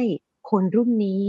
[0.51, 1.25] คนรุ่นนี้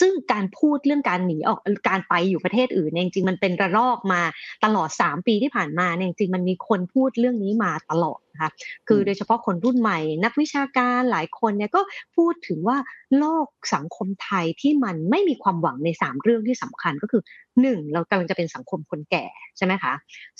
[0.00, 4.20] ซึ่งการพูดเรื่องการหนีออกการไปอยู่ประเทศอื่นเนี่ยจริงๆมันเป็นระลอกมา
[4.64, 8.50] ตลอด 3 ปีที่ผ่านมาเนี่ยจริงๆมันมีคนพูดเรื่องนี้มาตลอดนะคะ
[8.88, 11.80] คือโดยเฉพาะคนรุ่นใหม่ นักวิชาการหลายคนเนี่ยก็
[12.16, 12.78] พูดถึงว่า
[13.18, 17.22] โลกสังคมไทยที่มันไม่มีความหวังใน 3 เรื่องที่สำคัญก็คือ
[17.62, 17.92] 1.
[17.92, 19.92] เรากำลังจะเป็นสังคมคนแก่ใช่ไหมคะ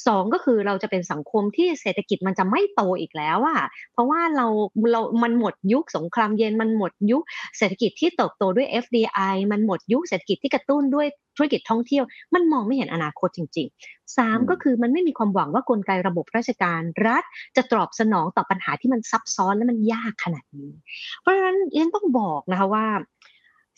[0.07, 3.61] สองก็คือเราจะเป็นสังคมที่เศรษฐกิจมันจะไม่โตอีกแล้วอะ
[3.93, 4.47] เพราะว่าเรา
[4.93, 7.23] เรามันหมดยุคสงครามเย็นมันหมดยุค
[7.59, 17.23] เศรษฐกิจที่เติบโตด้วย FDI มันหมดยุคเศรษฐกิจที่กระตุ้นด้วยธุรกิจท่องเที่ยว มันมองไม่เห็นอนาคตจริงๆสามก็คือมันไม่มีความหวังว่ากลไกระบบราชการรัฐ
[17.57, 20.73] จะตอบสนองต่อปัญหาที่มันซับซ้อนและมันยากขนาดนี้
[21.21, 22.87] เพราะฉะนั้นยังต้องบอกนะคะว่า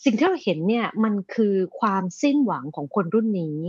[0.04, 3.60] สิ่งที่เราเห็นเนี่ยมันคือความสิ้นหวังของคนรุ่นนี้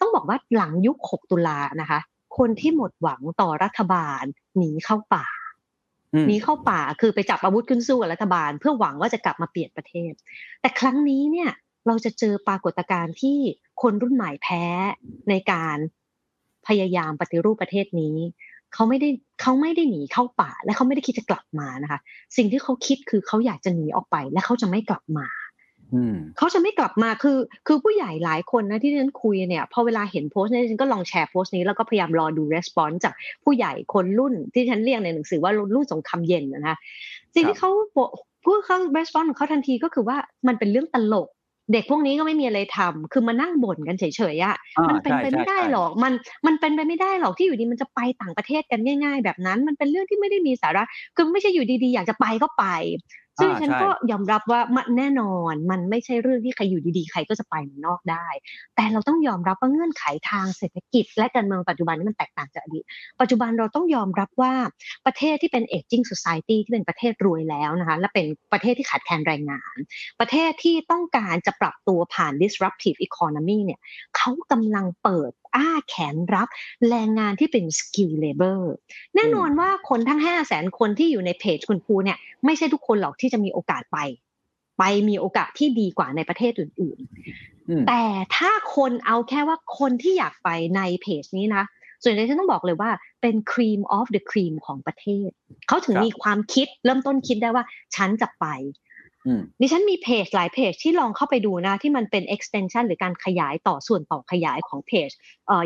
[0.00, 2.00] ต้องบอกว่าหลังยุค 6 ตุลานะคะ
[2.38, 4.22] คนที่หมดหวังต่อรัฐบาล
[4.56, 5.26] หนีเข้าป่า
[6.26, 10.12] หนีเข้าป่าคือไปจับอาวุธขึ้นสู้กับรัฐบาล เพื่อหวังว่าจะกลับมาเปลี่ยนประเทศ
[10.60, 11.50] แต่ครั้งนี้เนี่ย
[11.86, 13.38] เราจะเจอปรากฏการณ์ที่
[13.82, 14.64] คนรุ่นใหม่แพ้
[15.30, 15.76] ในการ
[16.66, 18.16] พยายามปฏิรูปประเทศนี้
[18.74, 19.08] เขาไม่ได้
[19.40, 22.00] เขาไม่ได้หนีเข้าป่า และเขาไม่ได้คิดจะกลับมานะคะ
[22.36, 25.26] สิ่งที่เขาคิดคือเขาอยากจะหนีออกไป และเขาจะไม่กลับมา
[26.38, 36.76] เขาจะไม่กลับมาคือ คือผู้ใหญ่หลายคนนะที่ฉันคุยเนี่ยพอเวลาเห็นโพสต์นี้ฉันก็ลองแชร์โพสต์นี้แล้วก็พยายามรอดูรีสปอนส์จากผู้ใหญ่คนรุ่นที่ฉันเรียกในหนังสือว่ารุ่นสงครามเย็นนะคะ
[37.34, 37.70] สิ่งที่เขา
[38.44, 41.28] พูดเขารีสปอนส์ของเขาทันทีก็คือว่ามันเป็นเรื่องตลก
[41.72, 44.56] เด็กพวกนี้ก็ไม่มีอะไรทำคือมานั่งบ่นกันเฉยๆอะ
[44.88, 46.12] มันเป็นไปไม่ได้หรอก มัน
[46.46, 50.82] มันเป็นไปไม่ได้หรอกที่อยู่ดีมันจะไปต่างประเทศกันง่าย ๆ แบบนั้น มันเป็นเรื่องที่ไม่ได้มีสาระ
[51.16, 52.64] คือไม่ใช่อยู่ดีๆ อยากจะไปก็ไป
[53.40, 58.26] ซึ่งฉันก็ยอมรับว่ามันแน่นอนมันไม่ใช่เรื่องที่ใครอยู่ดีๆ ใครก็จะไปมันนอกได้
[58.76, 62.84] แต่เราต้องยอมรับว่าเงื่อนไขทางเศรษฐกิจ และการเมืองปัจจุบันนี้มันแตกต่างจากอดีต
[63.20, 64.54] ปัจจุบันเราต้องยอมรับว่า
[65.06, 69.76] ประเทศที่เป็น aging society ที่เป็นประเทศรวยแล้วนะคะและเป็นประเทศที่ขาดแคลนแรงงาน
[70.20, 73.80] ประเทศที่ต้องการจะปรับตัวผ่าน disruptive economy เนี่ย
[74.16, 76.48] เขากำลังเปิดอ้าแขนรับ
[76.88, 78.72] แรงงานที่เป็น skilled labor
[79.14, 83.98] แน่นอนว่าคนทั้งห้าแสนคนที่อยู่ในเพจคุณภูเนี่ยไม่ใช่ทุกคนหรอกที่จะมีโอกาสไป
[84.78, 88.04] ไปมีโอกาสที่ดีกว่าในประเทศอื่นๆ แต่
[88.36, 91.64] ถ้าคนเอาแค่ว่าคนที่อยากไปในเพจนี้นะ
[92.02, 92.90] ส่วนใหญ่ฉันต้องบอกเลยว่า
[93.22, 95.28] เป็น cream of the cream ของประเทศ
[95.68, 97.64] เขาถึงมีความคิดเริ่มต้นคิดได้ว่า
[97.96, 98.46] ฉันจะไป
[99.60, 105.10] ดิฉันมีเพจหลายเพจที่ลองเข้าไปดูนะ ที่มันเป็น extension หรือการขยายต่อส่วนต่อขยายของเพจ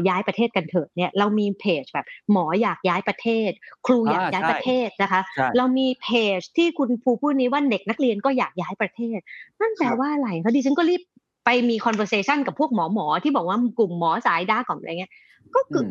[0.09, 3.51] ย้ายประเทศกันเถิดเนี่ยเรามีเพจแบบหมออยากย้ายประเทศ
[3.87, 5.21] ครูอยากย้ายประเทศนะคะ
[5.57, 9.19] เรามีเพจที่คุณภูพูดนี้ว่าเด็กนักเรียนก็อยากย้ายประเทศ
[9.61, 11.03] นั่นแปลว่าอะไรเขาดิฉันก็รีบ
[11.45, 15.13] ไปมี conversation กับพวกหมอหมอที่บอกว่ากลุ่มหมอสายด้าของอะไรเงี้ย
[15.55, 15.85] ก็คือ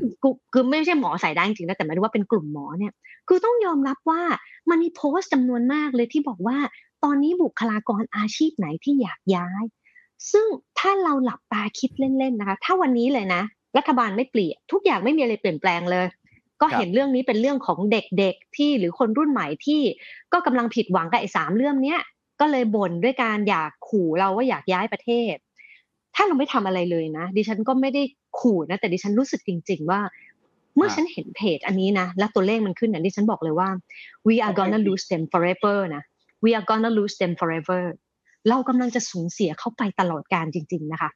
[0.53, 2.93] คือไม่ใช่หมอสายด้าจริงๆนะแต่หมายถึงว่าเป็นกลุ่มหมอเนี่ย
[3.27, 4.21] คือต้องยอมรับว่า
[4.69, 6.57] มันมีโพสต์จำนวนมากเลยที่บอกว่า
[7.03, 9.63] ตอนนี้บุคลากรอาชีพไหนที่อยากย้าย
[10.31, 10.45] ซึ่ง
[10.79, 13.41] ถ้าเราหลับตาคิดเล่นๆนะคะ ถ้าวันนี้เลยนะ
[13.77, 16.05] รัฐบาลไม่เปลี่ยนทุกอย่างไม่มีอะไรเปลี่ยนแปลงเลย
[16.61, 19.81] ก็เห็นเรื่องนี้เป็นเรื่องของเด็กๆที่หรือคนรุ่นใหม่ที่
[20.33, 21.99] ก็กำลังผิดหวังกับไอ้สามเรื่องเนี้ย
[22.39, 25.35] ก็เลยบ่นด้วยการอยากขู่เราว่าอยากย้ายประเทศ
[26.15, 28.03] ถ้าเราไม่ทำอะไรเลยนะ ดิฉันก็ไม่ได้
[28.39, 30.01] ขู่นะ แต่ดิฉันรู้สึกจริง ๆ ว่า
[30.75, 33.69] เมื่อฉันเห็นเพจอันนี้นะ แล้วตัวเลขมันขึ้นนะดิฉันบอกเลยว่า
[34.27, 36.03] we are gonna lose them forever นะ
[36.43, 37.81] we are gonna lose them forever
[38.49, 41.09] เรากำลังจะสูญเสียเข้าไปตลอดการจริง ๆ นะคะ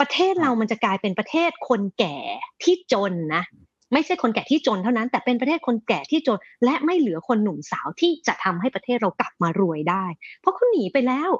[0.00, 2.16] ประเทศเรามันจะกลายเป็นประเทศคนแก่
[2.62, 3.44] ที่จนนะ
[3.92, 10.04] ไม่ใช่คนแก่ที่จนเท่านั้น แต่เป็นประเทศคนแก่ที่จน และไม่เหลือคนหนุ่มสาวที่จะทำให้ประเทศเรากลับมารวยได้
[10.40, 11.30] เพราะเขาหนีไปแล้ว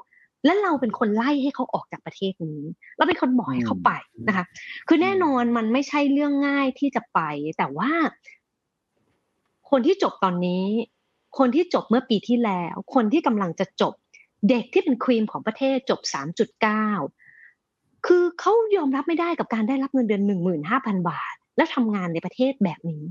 [0.45, 2.61] และเราเป็นคนไล่ให้เขาออกจากประเทศนี้
[2.97, 3.91] เราเป็นคนบอกให้เขาไป
[4.27, 4.45] นะคะ
[4.87, 7.19] คือแน่นอนมันไม่ใช่เรื่องง่ายที่จะไป
[7.57, 7.91] แต่ว่า
[9.69, 10.63] คนที่จบตอนนี้
[11.37, 13.93] คนที่จบเมื่อปีที่แล้ว คนที่กำลังจะจบ
[14.49, 16.01] เด็กที่เป็นครีมของประเทศจบ
[16.83, 20.23] 3.9 คือเขายอมรับไม่ได้กับการได้รับเงินเดือน
[20.65, 23.05] 15,000 บาท และทำงานในประเทศแบบนี้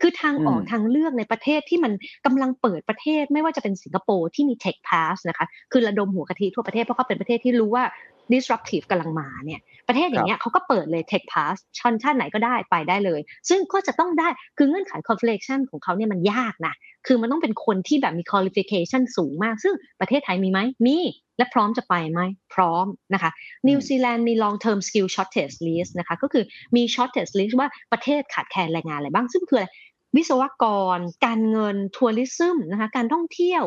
[0.00, 1.92] คือทางออกทางเลือกในประเทศที่มัน
[2.26, 7.84] กำลังเปิดประเทศ ไม่ว่าจะเป็นสิงคโปร์ที่มี Tech Pass นะคะ คือระดมหัวกะทิทั่วประเทศเพราะเขาเป็นประเทศที่รู้ว่า
[8.32, 16.74] disruptive กำลังมาเนี่ยประเทศอย่างเงี้ยเขาก็เปิดเลย tech pass ชนชาติไหนก็ได้ไปได้เลย ซึ่งก็จะต้องได้คือเงื่อนไข qualification ของเขาเนี่ยมันยากนะ
[17.06, 20.98] คือมันต้องเป็นคนที่แบบมี qualification สูงมาก ซึ่งประเทศไทยมีไหมมี
[21.38, 22.20] และพร้อมจะไปไหม
[22.54, 23.30] พร้อมนะคะ
[23.68, 26.44] นิวซีแลนด์มี long term skill shortage list นะคะก็คือ
[26.76, 29.68] มี shortage list ว่าประเทศขาดแคลนแรงงานอะไรบ้าง ซึ่งคืออะไร
[30.16, 30.64] วิศวก
[30.96, 33.64] ร การเงินทัวริซึมนะคะการท่องเที่ยว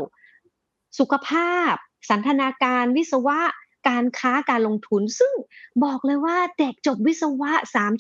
[1.00, 1.74] สุขภาพ
[2.10, 3.40] สันทนาการวิศวะ
[3.90, 5.34] การค้าการลงทุน ซึ่ง
[5.84, 7.52] บอกเลยว่าเด็กจบวิศวะ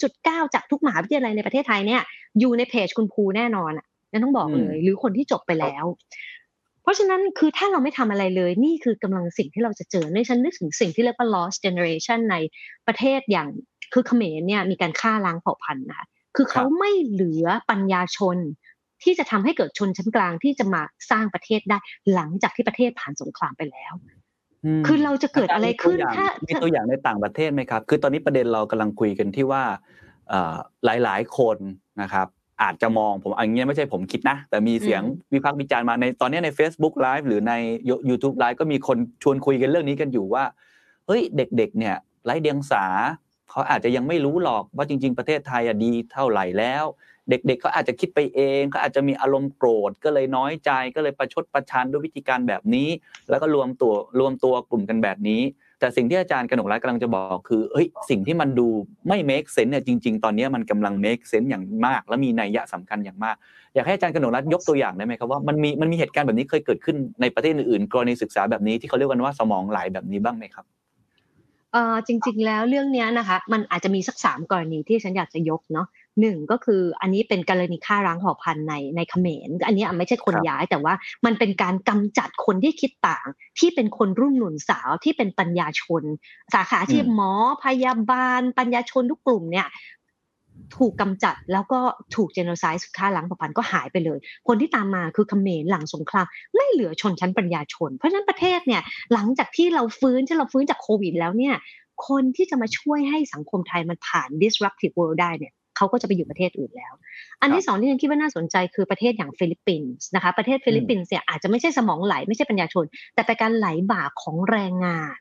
[0.04, 2.02] 3.9 จากทุกมหาวิทยาลัยในประเทศไทยเนี่ย
[2.39, 5.86] อยู่ในเพจคุณภูแน่นอนอะนั่นต้องบอกเลย หรือคนที่จบไปแล้ว
[6.82, 12.36] เพราะฉะนั้นคือถ้าเราไม่ทำอะไรเลย นี่คือกำลังสิ่งที่เราจะเจอในฉันนึกถึงสิ่งที่เรียกว่า lost generation ใน
[12.88, 13.48] ประเทศอย่าง
[13.93, 18.38] คือเขมรเนี่ยมีการฆ่าล้างเผ่าพันธุ์นะคะคือเขาไม่เหลือปัญญาชน
[19.04, 21.78] ที่จะทำให้เกิดชนชั้นกลางที่จะมาสร้างประเทศได้
[22.13, 23.93] หลังจากที่ประเทศผ่านสงครามไปแล้ว
[24.88, 29.63] คือเราจะเกิดอะไรขึ้นถ้ามีตัวอย่างในต่างประเทศไหมครับ คือตอนนี้ประเด็นเรากำลังคุยกันที่ว่า
[30.86, 31.58] หลายๆคน
[32.02, 32.28] นะครับ
[32.63, 35.02] อาจจะมองผมอันนี้ไม่ใช่ผมคิดนะ แต่มีเสียง
[35.34, 37.54] วิพากษ์วิจารณ์มาในตอนนี้ใน Facebook Live หรือใน
[38.10, 40.43] YouTube Live ก็มีคนชวนคุยกันเรื่องนี้กันอยู่ว่า
[41.08, 41.95] เฮ้ยเด็กๆ เนี่ย
[42.26, 42.86] ไร้เดียงสา
[43.49, 46.86] เขาอาจจะยังไม่รู้หรอกว่าจริง ๆ ประเทศไทยดีเท่าไหร่แล้ว
[47.30, 52.90] เด็กๆเขาอาจจะคิดไปเองเขาอาจจะมีอารมณ์โกรธก็เลยน้อยใจก็เลยประชดประชันด้วยวิธีการแบบนี้
[53.30, 55.42] แล้วก็รวมตัวรวมตัวกลุ่มกันแบบนี้
[55.80, 58.68] แต่สิ่งที่อาจารย์กนกรัฐกำลังจะบอกคือเฮ้ยสิ่งที่มันดู
[59.08, 63.36] ไม่ make sense เนี่ยจริง ๆ ตอนนี้มันกำลัง make sense อย่างมาก และมีนัยยะสำคัญอย่างมาก
[63.76, 70.66] อยากให้อาจารย์กนกรัฐยกตัวอย่างได้ไหมครับว่ามันมีมันมีเหตุการณ์แบบนี้เคยเกิดขึ้นในประเทศอื่นๆกรณีศึกษาแบบนี้ที่เขาเรียกกันว่าสมองไหลแบบนี้บ้างไหมครับ
[71.74, 75.88] เออจริงๆแล้วเรื่องนี้นะคะมันอาจจะมีสักสามกรณีที่ฉันอยากจะยกเนาะ
[76.21, 80.93] หนึ่งก็คืออันนี้เป็นกรณีฆ่าร้างเผ่าพันธุ์ในในเขมรอันนี้ไม่ใช่คนย้ายแต่ว่า
[81.26, 83.28] มันเป็นการกำจัดคนที่คิดต่าง
[83.60, 86.04] ที่เป็นคนรุ่นหนุนสาวที่เป็นปัญญาชน
[86.54, 87.32] สาขาอาชีพหมอ
[87.63, 89.67] พยาบาล ปัญญาชนทุกกลุ่มเนี่ย
[90.78, 91.80] ถูกกำจัดแล้วก็
[92.15, 98.82] ถูกเจโนไซส์ฆ่าล้างเผ่าพันธุ์ก็หายไปเลย คนที่ตามมาคือเขมรหลังสงครามไม่เหลือชนชั้นปัญญาชน เพราะฉะนั้นประเทศเนี่ย
[99.13, 101.56] หลังจากที่เราฟื้นที่เราฟื้นจากโควิดแล้วเนี่ย
[102.08, 106.93] คนที่จะมาช่วยให้สังคมไทยมันผ่าน disruptive world ได้เนี่ย เขาก็จะไปอยู่ประเทศอื่นแล้ว
[107.41, 115.19] อันที่สองที่ฉันคิดว่าน่าสนใจคือประเทศอย่างฟิลิปปินส์นะคะ ประเทศฟิลิปปินส์เนี่ยอาจจะไม่ใช่สมองไหลไม่ใช่ปัญญาชน แต่เป็นการไหลบ่าของแรงงาน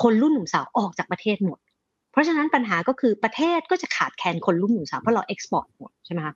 [0.00, 1.67] คนรุ่นหนุ่มสาวออกจากประเทศหมดเพ
[2.18, 6.34] ราะราะฉะนั้นปัญหาก็คือประเทศก็จะขาดแคลนคนรุ่นหนุ่มสาวเพราะเรา export หมดใช่ไหมคะ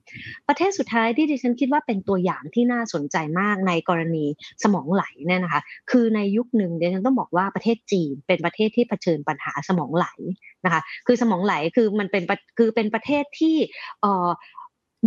[0.48, 4.26] ประเทศสุดท้ายที่ดิฉันคิดว่าเป็นตัวอย่างที่น่าสนใจมากในกรณี
[4.62, 10.06] สมองไหลเนี่ยนะคะ คือในยุคหนึ่งดิฉันต้องบอกว่าประเทศจีนเป็นประเทศที่เผชิญปัญหาสมองไหล
[10.64, 12.22] นะคะ คือสมองไหลคือมันเป็น
[12.58, 13.56] คือเป็นประเทศที่
[14.00, 14.28] เอ่อ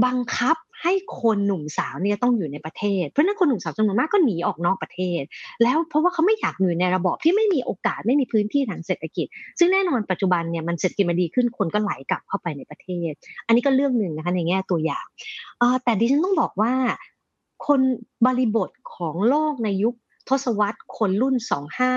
[0.03, 5.21] บังคับให้คนหนุ่มสาวเนี่ยต้องอยู่ในประเทศ เพราะนั้นคนหนุ่มสาวจำนวนมากก็หนีออกนอกประเทศ
[5.63, 9.27] แล้วเพราะว่าเขาไม่อยากอยู่ในระบบที่ไม่มีโอกาสไม่มีพื้นที่ทางเศรษฐกิจ
[9.59, 13.11] ซึ่งแน่นอนปัจจุบันเนี่ยมันเศรษฐกิจมันดีขึ้นคนก็ไหลกลับเข้าไปในประเทศ
[13.47, 15.05] อันนี้ก็เรื่องหนึ่งนะคะในแง่ตัวอย่าง
[15.83, 16.73] แต่ดิฉันต้องบอกว่า
[17.67, 17.81] คน
[18.25, 19.95] บริบทของโลกในยุค
[20.29, 21.35] ทศวรรษคนรุ่น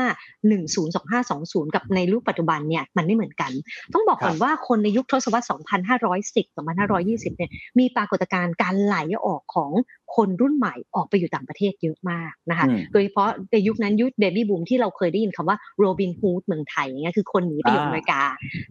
[0.06, 3.52] 2510 2520 กับในยุคปัจจุบันเนี่ยมันไม่เหมือนกัน
[3.94, 9.70] ต้องบอกก่อนว่าคนในยุคทศวรรษ 2510 2520 เนี่ยมีปรากฏการณ์การไหลออกของ
[10.16, 18.22] คนรุ่นใหม่ออกไปอยู่ต่างประเทศเยอะมากนะคะ โดยเฉพาะในยุคนั้นยุคเบบี้บูมที่เราเคยได้ยินคำว่าโรบินฮูดเมืองไทยเงี้ยคือคนหนีไปอยู่อเมริกา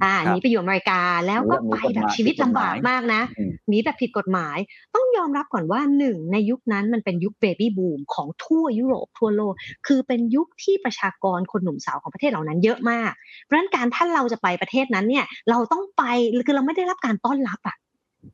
[0.04, 3.22] อ่าหนีไปอยู่อเมริกาแล้วก็ไปแบบชีวิตลำบากมากนะ
[3.70, 4.58] หนีแบบผิดกฎหมาย
[4.96, 9.54] ต้องยอมรับก่อนว่าหนึ่งในยุคนั้นมันเป็นยุคเบบี้บูมของทั่วยุโรปทั่วโลก
[9.88, 13.12] คือเป็นยุคที่ประชากรคนหนุ่มสาวของประเทศเหล่านั้นเยอะมาก
[13.44, 16.04] เพราะฉะนั้นการถ้าเราจะไปประเทศนั้นเนี่ยเราต้องไป
[16.48, 17.78] คือเราไม่ได้รับการต้อนรับอะ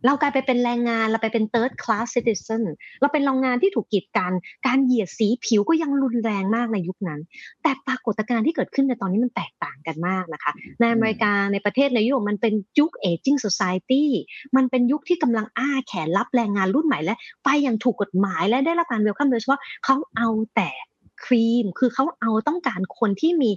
[0.06, 2.64] เรากลายไปเป็นแรงงานเราไปเป็น third class citizen
[3.02, 4.34] เราเป็นแรงงานที่ถูกกีดกัน
[4.68, 7.20] การเหยียดสีผิวก็ยังรุนแรงมากในยุคนั้น
[7.64, 14.04] แต่ปรากฏการณ์ที่เกิดขึ้นในตอนนี้มันแตกต่างกันมากนะคะ ในอเมริกาในประเทศในยุโรปมันเป็นยุค aging society
[14.56, 20.72] มันเป็นยุคที่กำลังอ้าแขนรับแรงงานรุ่นใหม่และไปอย่างถูกกฎหมายและได้รับการเวลคัมโดยเฉพาะเขาเอาแต่
[21.26, 23.52] ครีม คือเขาเอาต้องการคนที่มี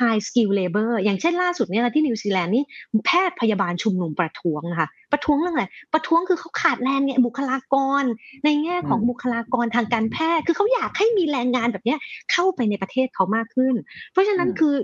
[0.00, 2.64] high skill labor อย่างเช่นล่าสุดเนี่ยที่นิวซีแลนด์นี่
[3.06, 8.04] แพทย์พยาบาลชุมนุมประท้วงนะคะประท้วงเรื่องอะไรประท้วงคือเขาขาดแรงเนี่ยบุคลากร
[8.44, 11.96] ในแง่ของบุคลากรทางการแพทย์ คือเขาอยากให้มีแรงงานแบบนี้
[12.32, 13.74] เข้าไปในประเทศเขามากขึ้น
[14.12, 14.74] เพราะฉะนั้นคือ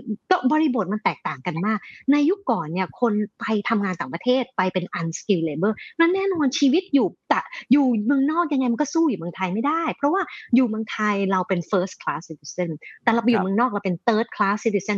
[0.51, 1.79] บริบทมันแตกต่างกันมาก
[2.11, 7.39] ในยุคก่อนเนี่ยคนไปทำงานต่างประเทศไปเป็น unskilled labor นั่นแน่นอนชีวิตอยู่แต่
[7.71, 10.21] อยู่เมืองนอกยังไงมันก็สู้อยู่เมืองไทยไม่ได้ เพราะว่า
[10.55, 12.69] อยู่เมืองไทยเราเป็น first class citizen
[13.03, 14.90] แต่เราไปอยู่เมืองนอกเราเป็น third class citizen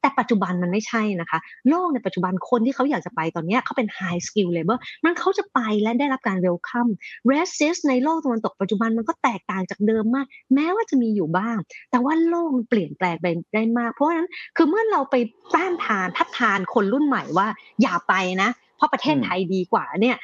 [0.00, 6.88] แต่ปัจจุบันมันไม่ใช่นะคะ โลกในปัจจุบันคนที่เขาอยากจะไปตอนนี้เขาเป็น high skill labor มันเขาจะไปและได้รับการเวลคัม
[7.30, 11.56] racist ในโลกตะวันตกปัจจุบันมันก็แตกต่างจากเดิมมาก แม้ว่าจะมีอยู่บ้าง
[11.90, 15.16] แต่ว่าโลกมันเปลี่ยนแปลงไปได้มาก เพราะฉะนั้นคือเมื่อเราไป
[15.54, 17.48] ต้านทานทัดทานคนรุ่นใหม่ว่า
[17.82, 20.16] อย่าไปนะเพราะประเทศไทยดีกว่าเนี่ย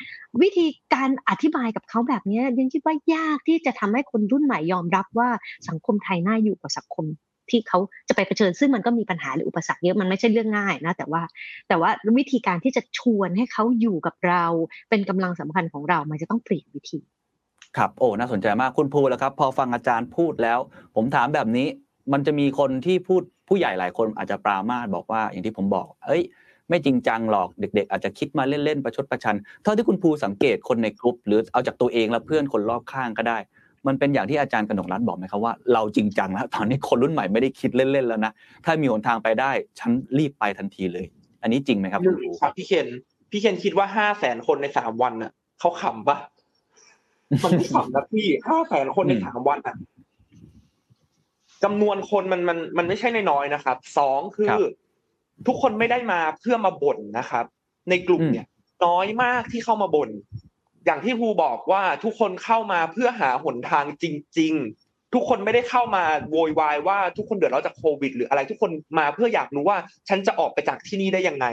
[0.42, 5.28] วิธีการอธิบายกับเขาแบบนี้ยังคิดว่ายากที่จะทำให้คนรุ่นใหม่ยอมรับว่า
[5.68, 7.06] สังคมไทยน่าอยู่กว่าสังคม
[7.50, 7.78] ที่เขา
[8.08, 11.22] จะไปเผชิญ ซึ่งมันก็มีปัญหาหรืออุปสรรคเยอะมันไม่ใช่เรื่องง่ายนะแต่ว่า
[11.68, 14.44] แต่ว่าวิธีการที่จะชวนให้เขาอยู่กับเรา
[14.90, 17.00] เป็นกำลังสำคัญของเรา มันจะต้องเปลี่ยนวิธี
[17.76, 20.58] ครับโอ้น่าสนใจมากคุณภูแล้วครับ พอฟังอาจารย์พูดแล้ว
[20.96, 21.66] ผมถามแบบนี้
[22.12, 26.22] มันจะมีคนที่พูดผู้ใหญ่หลายคนอาจจะปรามาสบอกว่าอย่างที่ผมบอก เอ้ย
[26.68, 33.38] ไม่จริงจังหรอกเด็ก ๆ อาจจะคิดมาเล่นๆประชดประชัน เท่าที่คุณภูสังเกตคนในกลุ่มหรือเอาจากตัวเองและเพื่อนคนรอบข้างก็ได้
[33.86, 38.32] มันเป็นอย่างที่อาจารย์กนกรัฐบอกไหมครับว่าเราจริงจังแล้วตอนนี้คนรุ่นใหม่ไม่ได้คิดเล่นๆแล้วนะ
[38.64, 41.06] ถ้ามีหนทางไปได้ฉันรีบไปทันทีเลย
[41.42, 42.00] อันนี้จริงไหมครับ
[42.40, 42.86] ครับพี่เคน
[43.30, 46.18] พี่เคนคิดว่าห้าแสนคนในสามวันน่ะเขาขำปะ
[47.44, 49.76] มันไม่ขำนะพี่ห้าแสนคนในสามวันอะ
[51.64, 54.52] จำนวนคนมันมันมันไม่ใช่น้อยนะครับสองคือ
[55.46, 57.44] ทุกคนไม่ได้มาเพื่อมาบ่นนะครับ
[57.90, 58.46] ในกลุ่มเนี่ย
[58.86, 60.10] น้อยมากที่เข้ามาบ่น
[60.86, 64.04] อย่างที่ครูบอกว่าทุกคนเข้ามาเพื่อหาหนทางจ
[64.38, 71.46] ริง ๆ ทุกคนไม่ได้เข้ามาโวยวายว่าทุกคนเดือดร้อนจากโควิด หรืออะไร ทุกคนมาเพื่ออยากรู้ว่า ฉันจะออกไปจากที่นี่ได้ยังไง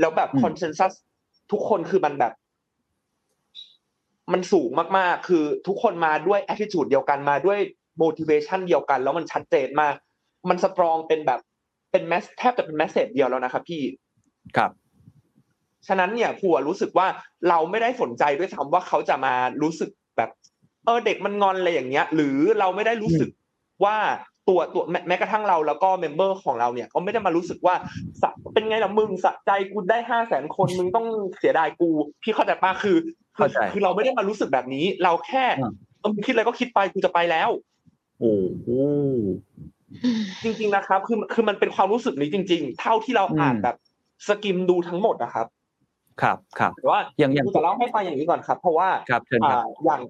[0.00, 0.92] แล้วแบบคอนเซนแซส
[1.52, 2.32] ทุกคนคือมันแบบ
[4.32, 7.58] มันสูงมากๆ คือทุกคนมาด้วยแอ t i t u d e เดียวกันมาด้วย
[8.02, 9.94] motivation เดียวกัน แล้วมันชัดเจนมาก
[10.48, 11.40] มันสตรองเป็นแบบ
[11.90, 13.82] เป็นแมสแทบจะเป็นแมสเซจเดียวแล้วนะครับพี่
[14.56, 14.70] ครับ
[15.88, 17.06] ฉะนั้นเนี่ยครูรู้สึกว่า
[17.48, 20.30] เราไม่ได้สนใจด้วยซ้ำว่าเขาจะมารู้สึกแบบ
[20.84, 23.28] เออเด็กมันงอนอะไรอย่างเงี้ย หรือเราไม่ได้รู้สึก
[23.84, 23.96] ว่า
[24.48, 27.74] ตัวตัวแม้กระทั่งเราแล้วก็ member ของเราเนี่ยก็ไม่ได้มารู้สึกว่า
[28.54, 31.06] เป็นไงล่ะมึงสะใจกูได้ห้าแสนคนมึงต้อง
[31.38, 31.88] เสียดายกู
[32.22, 32.96] พี่เข้าใจปะคือ
[33.72, 35.44] คือเราไม่ได้มารู้สึกแบบนี้ เราแค่
[36.00, 37.50] เออคิดอะไรก็คิดไปกูจะไปแล้ว
[38.20, 38.68] โอ้โห
[40.42, 43.76] จริง ๆนะครับ คือคือมันเป็นความรู้สึกนี้จริง ๆ เท่าที่เราอ่านแบบ
[44.28, 45.46] skim ดูทั้งหมดนะครับ
[46.22, 50.02] ครับครับแต่ว่าอย่างอย่างจะเล่าให้ฟังอย่างนี้ก่อนครับ เพราะว่าครับเชิญครับอย่าง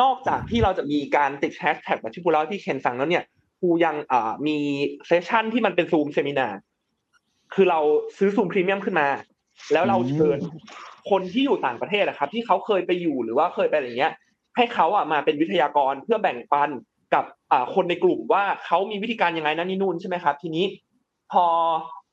[0.00, 3.24] นอกจากที่เราจะมีการติดแฮชแท็กแบบที่ภูเล่าให้เคนฟังแล้วเนี่ย
[3.60, 4.56] ภูยังอ่ามี
[5.06, 6.48] session ที่มันเป็น Zoom seminar
[7.54, 7.80] คือเรา
[8.18, 9.08] ซื้อ Zoom premium ขึ้นมา
[9.72, 10.38] แล้วเราเชิญ
[11.10, 14.12] คนที่อยู่ต่างประเทศนะครับ ที่เขาเคยไปอยู่หรือว่าเคยไปอะไรเงี้ย
[14.56, 16.70] ให้เขาอะมาเป็นวิทยากรเพื่อแบ่งปัน
[17.14, 20.64] กับอ่าคนในกลุ่มว่าเขามีวิธีการยังไงนั่นนี่นู่นใช่ไหมครับ ทีนี้
[21.32, 21.44] พอ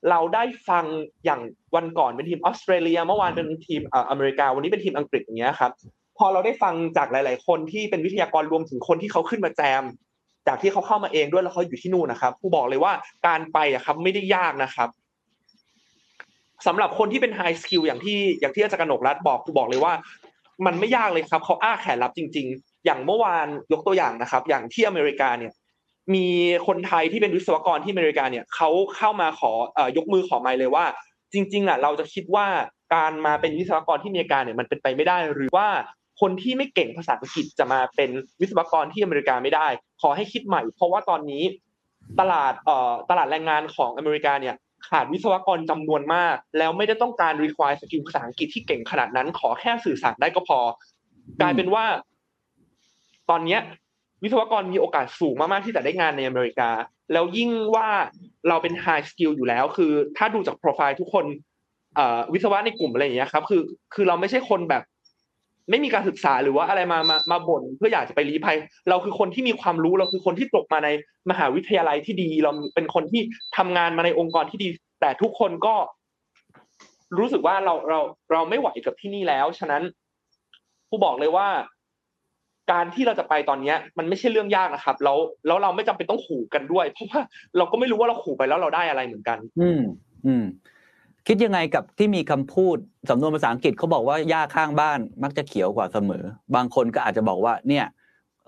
[0.10, 0.86] เราได้ฟัง
[1.26, 1.42] อย่าง
[1.76, 5.72] วันก่อนเป็นทีมออสเตรเลีย เมื่อวานเป็นทีมอเมริกา วันนี้เป็นทีมอังกฤษอย่างเงี้ยครับ
[6.18, 9.84] พอเราได้ฟังจากหลาย ๆ คนที่เป็นวิทยากรรวมถึงคนที่เขาขึ้นมาแจม
[10.48, 12.94] จากที่เขาเข้ามาเองด้วยแล้วเขาอยู่ที่นู่นนะครับ ภูบอกเลยว่า
[13.28, 14.90] การไปอะครับไม่ได้ยากนะครับ
[16.68, 19.94] สำหรับคนที่เป็น high skill อย่างที่อย่างที่อาจารย์กนกรัตน์บอกภูบอกเลยว่า
[20.66, 25.52] มันไม่ยากเลยครับเขาอ้าแขนรับจริง ๆ อย่างเมื่อวานยกตัวอย่างนะครับ อย่างที่อเมริกาเนี่ย
[26.16, 26.28] มี
[26.68, 30.86] คนไทยที่เป็นวิศวกรที่อเมริกาเนี่ยเขาเข้ามาขออยกมือขอไมค์เลยว่า
[31.34, 32.46] จริงๆอะเราจะคิดว่า
[32.96, 35.68] การมาเป็นวิศวกรที่อเมริกาเนี่ยมันเป็นไปไม่ได้ หรือว่า
[36.22, 38.10] คนที่ไม่เก่งภาษาอังกฤษจะมาเป็น
[38.42, 39.68] วิศวกรที่อเมริกาไม่ได้
[40.02, 41.44] ขอให้คิดใหม่ เพราะว่าตอนนี้
[42.20, 44.56] ตลาดเอ่อตลาดแรงงานของอเมริกาเนี่ย
[44.90, 50.60] ขาดวิศวกรจำนวนมาก แล้วไม่ได้ต้องการ require สกิลภาษาอังกฤษที่เก่งขนาดนั้น ขอแค่สื่อสารได้ก็พอ
[51.42, 51.86] กลายเป็นว่า
[53.30, 53.60] ตอนเนี้ย
[54.24, 56.70] วิศวกรมีโอกาสสูงมากๆที่จะได้งานในอเมริกา
[57.14, 57.88] แล้วยิ่งว่า
[58.48, 61.26] เราเป็น high skill อยู่แล้ว คือถ้าดูจากโปรไฟล์ทุกคน
[62.34, 63.62] วิศวะในกลุ่มอะไรอย่างเงี้ยครับ คือ
[63.94, 64.84] คือเราไม่ใช่คนแบบ
[65.70, 68.58] ไม่มีการศึกษาหรือว่าอะไรมามามาบ่นเพื่ออยากจะไปรีภัย
[68.90, 70.90] เราคือคนที่มีความรู้เราคือคนที่จบมาใน
[71.30, 73.22] มหาวิทยาลัยที่ดี เราเป็นคนที่
[73.58, 74.68] ทำงานมาในองค์กรที่ดี
[75.02, 75.76] แต่ทุกคนก็
[77.20, 78.00] รู้สึกว่าเราเรา
[78.32, 79.84] เราไม่ไหวกับที่นี่แล้ว ฉะนั้น
[80.90, 81.48] ผู้บอกเลยว่า
[82.72, 87.22] การที่เราจะไปตอนเนี้ยมันไม่ใช่เรื่องยากนะครับ แล้วแล้วเราไม่จำเป็นต้องขู่กันด้วย เพราะว่า
[87.58, 89.82] เราก็ไม่รู้ว่าเราขู่ไปแล้วเราได้อะไรเหมือนกัน อืม
[90.26, 90.46] อืม
[91.28, 92.78] คิดยังไงกับที่มีคำพูด
[93.10, 96.24] สำนวนภาษาอังกฤษเขาบอกว่าหญ้าข้างบ้านมักจะเขียวกว่าเสมอ
[96.56, 97.86] บางคนก็อาจจะบอกว่า เนี่ย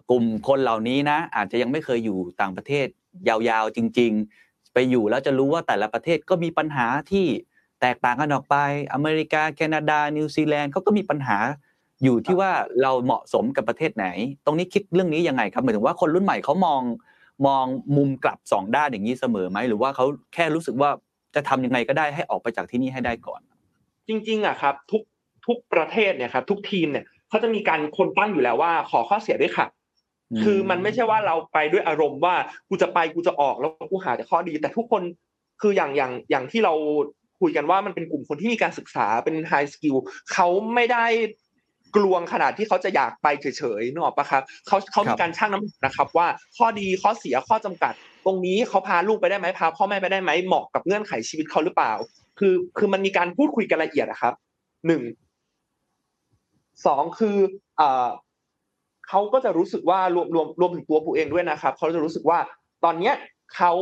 [0.10, 2.88] กลุ่มคนเหล่านี้นะ อาจจะยังไม่เคยอยู่ต่างประเทศ
[3.28, 4.12] ยาวๆจริง
[4.44, 7.26] ๆ ไปอยู่แล้วจะรู้ว่าแต่ละประเทศก็มีปัญหาที่
[7.82, 8.56] แตกต่างกันออกไป
[8.94, 11.38] อเมริกาแคนาดา นิวซีแลนด์เขาก็มีปัญหา
[12.04, 14.08] อยู่ที่ว่าเราเหมาะสมกับประเทศไหน
[14.46, 16.82] ตรงนี้คิดเรื่องนี้ยังไงครับหมายถึงว่าคนรุ่นใหม่เขามอง
[17.48, 17.66] มอง
[17.98, 20.90] มุมกลับสองด้านอย่างนี้เสมอไหมหรือว่าเขาแค่รู้สึกว่า
[21.36, 23.42] จะทำยังไงก็ได้ให้ออกไปจากที่นี่ให้ได้ก่อน
[24.08, 25.02] จริงๆอะครับ ทุก
[25.46, 29.68] ทุกประเทศเนี่ยครับทุกทีมเนี่ยเขาจะมีการคนตั้งอยู่แล้วว่า ขอข้อเสียด้วยค่ะ
[30.44, 32.36] คือมันไม่ใช่ว่าเราไปด้วยอารมณ์ว่า
[32.70, 35.04] กูจะไปกูจะออกแล้วกูหาแต่ข้อดี แต่ทุกคน
[35.62, 36.74] คืออย่างอย่างอย่างที่เรา
[37.40, 39.96] คุยกันว่ามันเป็นกลุ่มคนที่มีการศึกษาเป็น high skill
[40.34, 41.06] เขาไม่ได้
[41.96, 46.28] กลวงขนาดที่เขาจะอยากไปเฉยๆนึกออกปะครับเขาเขามีการชั่งน้ำหนักนะครับ ว่า
[46.58, 47.94] ข้อดีข้อเสียข้อจำกัด
[48.26, 51.94] ตรงนี้เขาพาลูกไปได้ไหมพาพ่อแม่ไปได้ไหมเหมาะกับเงื่อนไขชีวิตเขาหรือเปล่า
[52.40, 54.34] คือคือมันมีการพูดคุยกันละเอียดนะครับ
[54.88, 55.02] หนึ่ง
[56.86, 57.38] สองคือ
[57.78, 58.10] เอ่อ
[59.08, 62.40] เขาก็จะรู้สึกว่ารวมรวมรวมถึงตัวผู้เองด้วยนะครับเขาจะรู้สึกว่า
[62.84, 63.16] ตอนเนี้ย
[63.56, 63.74] เขา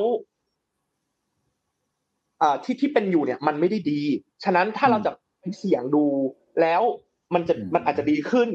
[2.39, 4.01] เอ่อที่ที่เป็นอยู่เนี่ยมันไม่ได้ดี
[4.43, 6.03] ฉะนั้นถ้าเราจะไปเสี่ยงดู
[6.61, 6.81] แล้ว
[7.33, 8.49] มันจะมันอาจจะดีขึ้น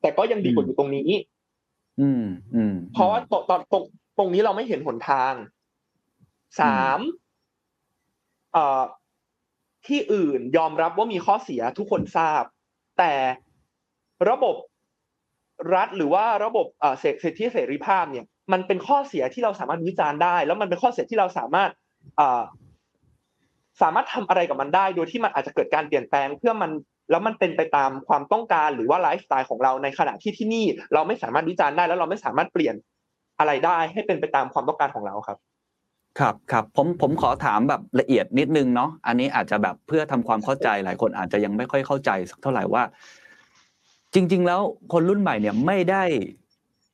[0.00, 1.10] แต่ก็ยังดีกว่าอยู่ตรงนี้
[2.00, 3.84] อืม อืม เพราะว่าตอนตรง
[4.18, 5.32] ตรงนี้เราไม่เห็นหนทาง
[6.60, 7.00] สาม
[8.52, 8.82] เอ่อ
[9.86, 12.44] ที่อื่นยอมรับว่ามีข้อเสียทุกคนทราบ
[12.98, 13.12] แต่
[14.30, 14.56] ระบบ
[15.74, 21.70] รัฐหรือว่าระบบเอ่อเสรีเสรีภาพเนี่ย มันเป็นข้อเสียที่เราสามารถวิจารณ์ได้ แล้วมันเป็นข้อเสียที่เราสามารถ
[22.16, 22.42] เอ่อ
[23.82, 26.70] สามารถทำอะไรกับมันได้ โดยที่มันอาจจะเกิดการเปลี่ยนแปลง เพื่อมัน
[27.10, 30.64] แล้วมันเป็นไปตามความต้องการหรือว่าไลฟ์สไตล์ของเราในขณะที่ที่นี่
[30.94, 32.74] เราไม่สามารถวิจารณ์ได้แล้วเราไม่สามารถเปลี่ยน
[33.38, 35.38] อะไรได้ให้เป็นไปตามความต้องการของเราครับ
[36.18, 42.82] ครับครับผมผมขอถามแบบละเอียดนิดนึงเนาะอันนี้อาจจะแบบเพื่อทำความเข้าใจหลายคนอาจจะยังไม่ค่อยเข้าใจสักเท่าไหร่ว่า
[44.14, 44.60] จริง ๆ แล้ว
[44.92, 46.04] คนรุ่นใหม่เนี่ยไม่ได้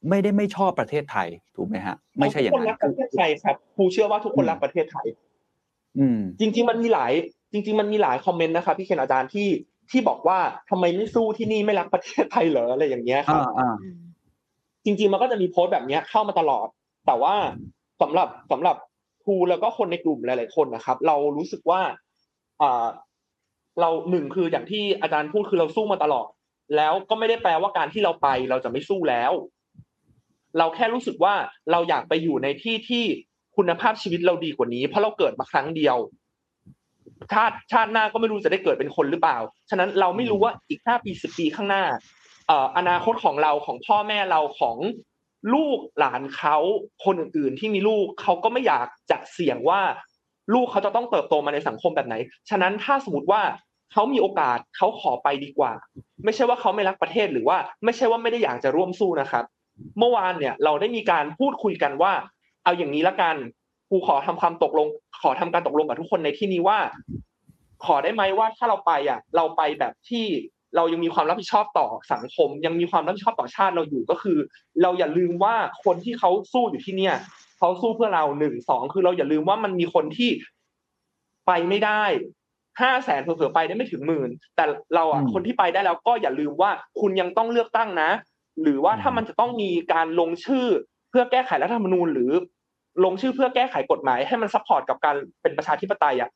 [0.08, 5.06] ไม่ได้ไม่ชอบประเทศไทยถูกไหมฮะ ไม่ใช่อย่างนั้นทุกคนรักประเทศไทยครับครูเชื่อว่าทุกคนรักประเทศไทย
[5.98, 7.12] อืม จริง ๆ มันมีหลาย
[7.52, 9.48] จริง ๆ มันมีหลายคอมเมนต์นะครับพี่เคนอาจารย์ที่
[9.92, 10.38] ที่บอกว่า
[10.70, 13.42] ทำไมไม่สู้ที่นี่ไม่รักประเทศไทยเหรออะไรอย่างเงี้ยครับ
[14.84, 16.68] จริง ๆ มันก็จะมีโพสต์แบบเนี้ยเข้ามาตลอด
[17.06, 17.34] แต่ว่า
[18.02, 18.76] สำหรับสำหรับ
[19.24, 21.80] ครูแล้วก็คนในกลุ่มหลาย ๆ คนนะครับ เรารู้สึกว่า
[22.62, 22.86] อ่า
[23.80, 26.28] เราหนึ่งคืออย่างที่อาจารย์พูดคือเราสู้มาตลอด
[26.76, 29.32] แล้วก็ไม่ได้แปลว่าการที่เราไปเราจะไม่สู้แล้ว
[30.58, 31.34] เราแค่รู้สึกว่า
[31.70, 33.04] เราอยากไปอยู่ในที่ที่
[33.56, 35.96] คุณภาพชีวิตเราดีกว่านี้ เพราะเราเกิดมาครั้งเดียว
[37.32, 39.38] ชาติชาติหน้าก็ไม่รู้จะได้เกิดเป็นคนหรือเปล่า
[39.70, 41.84] ฉะนั้นเราไม่รู้ว่าอีกห้าปีสิบปีข้างหน้า
[42.46, 44.76] เอ่ออนาคตของเราของพ่อแม่เราของ
[45.54, 46.56] ลูกหลานเขา
[47.04, 49.80] คนอื่นๆที่มีลูกเขาก็ไม่อยากจะเสี่ยงว่า
[50.54, 52.14] ลูกเขาจะต้องเติบโตมาในสังคมแบบไหน
[52.50, 53.42] ฉะนั้นถ้าสมมติว่า
[53.92, 55.72] เขามีโอกาสเขาขอไปดีกว่า
[56.24, 59.44] ไม่ใช่ว่าเขาไม่รักประเทศหรือว่า ไม่ใช่ว่าไม่ได้อยากจะร่วมสู้นะครับ
[59.98, 62.12] เมื่อวานเนี่ยเราได้มีการพูดคุยกันว่า
[62.64, 63.61] เอาอย่างนี้ละกันค
[63.92, 64.86] รูขอทำความตกลง
[65.22, 66.78] ขอทำการตกลงกับทุกคนในที่นี้ว่า
[67.84, 70.26] ขอได้ไหมว่าถ้าเราไปอะ เราไปแบบที่
[70.76, 74.38] เรายังมีความรับผิดชอบต่อสังคม ยังมีความรับผิดชอบต่อชาติเราอยู่ก็คือ
[74.82, 77.14] เราอย่าลืมว่าคนที่เขาสู้อยู่ที่เนี่ย
[77.58, 80.30] เขาสู้เพื่อเราหนึ่งสองคือเราอย่าลืมว่ามันมีคนที่
[81.46, 82.02] ไปไม่ได้
[82.80, 84.64] ห้าแสนเผื่อๆไปได้ไม่ถึงหมื่นแต่
[84.94, 86.70] เราอะคนที่ไปได้แล้วก็อย่าลืมว่า
[87.00, 88.10] คุณยังต้องเลือกตั้งนะ
[88.62, 90.66] หรือว่าถ้ามันจะต้องมีการลงชื่อ
[91.10, 92.32] เพื่อแก้ไขรัฐธรรมนูญหรือ
[93.04, 96.30] ลงชื่อเพื่อแก้ไขกฎหมาย ให้มัน support กับการเป็นประชาธิปไตยอะ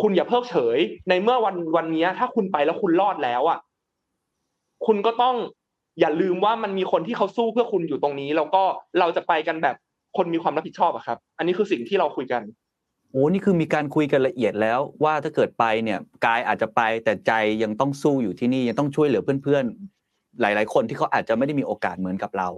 [0.00, 0.78] คุณอย่าเพิกเฉย
[1.08, 3.58] ในเมื่อวันวันนี้ถ้าคุณไปแล้วคุณรอดแล้วอะ
[4.86, 5.36] คุณก็ต้อง
[6.00, 8.62] อย่าลืมว่ามันมีคนที่เขาสู้เพื่อคุณอยู่ตรงนี้ แล้วก็
[9.00, 9.76] เราจะไปกันแบบ
[10.16, 12.42] คนมีความรับผิดชอบอะครับ อันนี้คือสิ่งที่เราคุยกัน
[13.10, 17.32] โอ้นี่คือมีการคุยกันละเอียดแล้ว ว่าถ้าเกิดไปเนี่ยกายอาจจะไปแต่ใจ
[17.62, 22.48] ยังต้องสู้อยู่ที่นี่ยังต้องช่วยเหลือเพื่อนๆหลาย ๆ คนที่เขาอาจจะไม่ได้มีโอกาสเหมือนกับเรา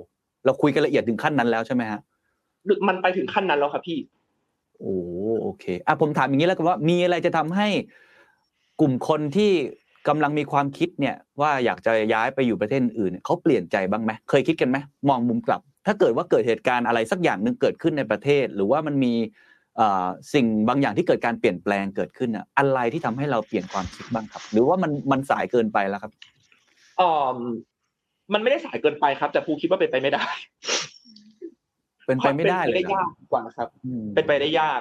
[0.45, 2.01] เราคุยกันละเอียดถึงขั้นนั้นแล้วใช่ไหมฮะ
[2.89, 3.99] มันไปถึงขั้นนั้นแล้วครับพี่
[4.79, 4.95] โอ้
[5.43, 7.69] โอเคอะผมถามอย่างนี้แล้วกันว่ามีอะไรจะทำให้
[8.81, 9.53] กลุ่มคนที่
[10.09, 14.77] กำลังมีความคิดเนี่ย ว่าอยากจะย้ายไปอยู่ประเทศอื่นเขาเปลี่ยนใจบ้างไหมเคยคิดกันไหม
[15.09, 19.15] มองมุมกลับ ถ้าเกิดว่าเกิดเหตุการณ์อะไรสักอย่างหนึ่งเกิดขึ้นในประเทศ หรือว่ามันมี
[20.35, 26.13] สิ่งบางอย่างที่เกิดการเปลี่ยนแปลงเกิดขึ้นอะอะไรที่ทำให้เราเปลี่ยนความคิดบ้างครับ หรือว่ามันมันสายเกินไปแล้วครับ
[27.01, 27.11] อ๋อ
[28.33, 30.25] มันไม่ได้สายเกินไปครับ แต่ภูคิดว่าเป็นไปไม่ได้
[32.11, 33.69] เป็นไปไม่ได้เลยได้ยากกว่าครับ
[34.15, 34.81] เป็นไปได้ยาก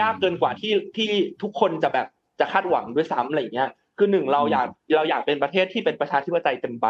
[0.00, 1.10] ยากเกินกว่าที่ที่
[1.42, 2.06] ทุกคนจะแบบ
[2.40, 6.86] จะคาดหวังด้วยซ้ำอะไรเงี้ย คือหนึ่งเราอยากเราอยากเป็นประเทศที่เป็นประชาธิปไตยเต็มใบ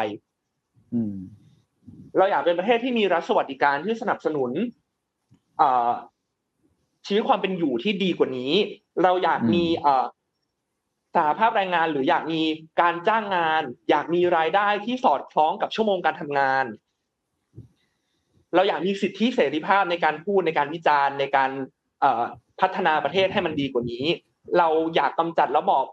[2.19, 4.51] เราอยากเป็นประเทศที่มีรัฐสวัสดิการที่สนับสนุน
[7.07, 8.53] ชีวิตความเป็นอยู่ที่ดีกว่านี้
[9.03, 9.65] เราอยากมี
[11.17, 12.43] สหภาพแรงงานหรืออยากมี
[12.81, 16.65] การจ้างงาน อยากมีรายได้ที่สอดคล้องกับชั่วโมงการทำงาน
[18.55, 21.51] เราอยากมีสิทธิเสรีภาพในการพูดในการวิจารณ์ในการ
[22.61, 24.05] พัฒนาประเทศให้มันดีกว่านี้
[24.59, 25.87] เราอยากกำจัดระบอบ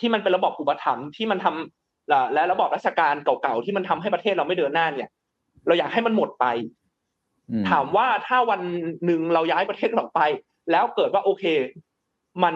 [0.00, 5.08] ที่มันเป็นระบอบอุปถัมภ์ที่มันทำและระบอบราชการเก่าๆที่มันทำให้ประเทศเราไม่เดินหน้าเนี่ย
[5.66, 6.46] เราอยากให้มันหมดไป
[7.70, 8.60] ถามว่าถ้าวัน
[9.04, 10.20] หนึ่งเราย้ายประเทศออกไป
[10.70, 11.44] แล้วเกิดว่าโอเค
[12.44, 12.54] มัน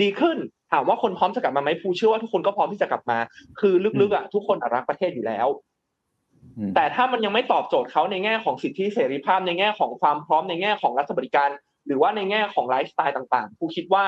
[0.00, 0.36] ดีขึ้น
[0.72, 3.18] ถามว่าคนพร้อมจะกลับมาไหมผู้เชื่อว่าทุกคนก็พร้อมที่จะกลับมา
[3.60, 5.46] คือลึกๆอะทุกคนรักประเทศอยู่แล้ว
[6.74, 11.48] แต่ถ้ามันยังไม่ตอบโจทย์เขาในแง่ของสิทธิเสรีภาพในแง่ของความพร้อมในแง่ของรัฐบริการ
[11.86, 14.04] หรือว่าในแง่ของไลฟ์สไตล์ต่างๆผู้คิดว่า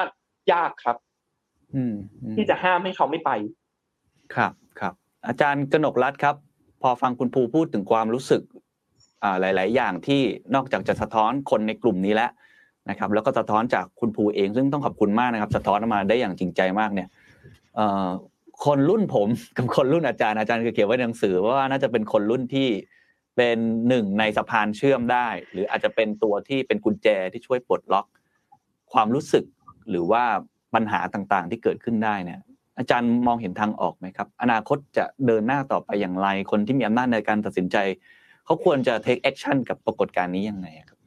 [0.52, 0.96] ยากครับ
[2.36, 3.30] ที่จะห้ามให้เขาไม่ไป
[4.34, 4.94] ครับครับ
[5.26, 6.36] อาจารย์กนกรัฐครับ
[6.82, 8.42] พอฟังคุณภูพูดถึงความรู้สึก
[9.40, 10.20] หลาย ๆ อย่างที่
[10.54, 12.30] นอกจากจะสะท้อนคนในกลุ่มนี้แล้ว
[12.90, 17.08] นะครับ แล้วก็สะท้อนจากคุณภูเองซึ่งต้องขอบคุณมากนะครับ สะท้อนมาได้อย่างจริงใจมากเนี่ย
[18.64, 22.68] คนรุ่นผมกับคนรุ่นอาจารย์อาจารย์เคยเขียนไว้ในหนังสือว่าน่าจะเป็นคนรุ่นที่
[23.36, 28.06] เป็นหนึ่งในสะพานเชื่อมได้ หรืออาจจะเป็นตัวที่เป็นกุญแจที่ช่วยปลดล็อก
[28.92, 29.44] ความรู้สึก
[29.90, 30.24] หรือว่า
[30.74, 32.40] ปัญหาต่างๆ ที่เกิดขึ้นได้เนี่ย
[32.78, 37.76] อาจารย์มองเห็นทางออกไหมครับ อนาคตจะเดินหน้าต่อไปอย่างไร คนที่มีอำนาจในการตัดสินใจ
[38.44, 40.97] เขาควรจะ take action กับปรากฏการณ์นี้ยังไงครับ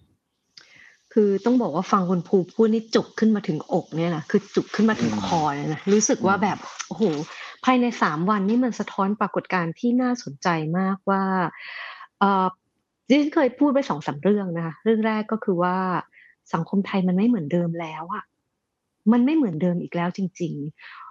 [1.14, 6.57] คือต้องบอกว่าฟังคุณภูพูดนี่จุกขึ้นมาถึงอกเนี่ยนะคือจุกขึ้นมาถึงคอเลยนะรู้สึกว่าแบบ
[6.88, 7.03] โอ้โห
[7.66, 10.47] ภายในสามวันนี่มันสะท้อนปรากฏการณ์ที่น่าสนใจ
[10.78, 11.24] มากว่า
[12.20, 12.47] เออ
[13.07, 15.78] ดิฉันเคยพูดไปสองสาเรื่องนะคะเรื่องแรกก็คือว่า
[16.53, 18.24] สังคมไทยมันไม่เหมือนเดิมแล้วอะ
[19.12, 21.11] มันไม่เหมือนเดิมอีกแล้วจริงเอ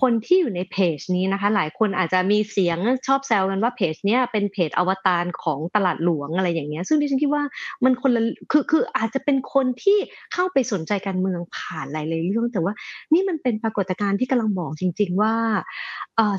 [0.00, 7.44] คนที่อยู่ในเพจนี้นะคะ หลายคนอาจจะมีเสียงชอบแซวกันว่าเพจเนี้ยเป็นเพจอวตารของตลาดหลวงอะไรอย่างเงี้ยซึ่งดิฉันคิดว่า
[7.84, 9.98] มันคนละคือคืออาจจะเป็นคนที่
[10.32, 12.74] เข้าไปสนใจการเมืองผ่านหลายๆเรื่องแต่ว่า
[13.12, 15.34] นี่มันเป็นปรากฏการณ์ที่กำลังบอกจริง ๆ ว่า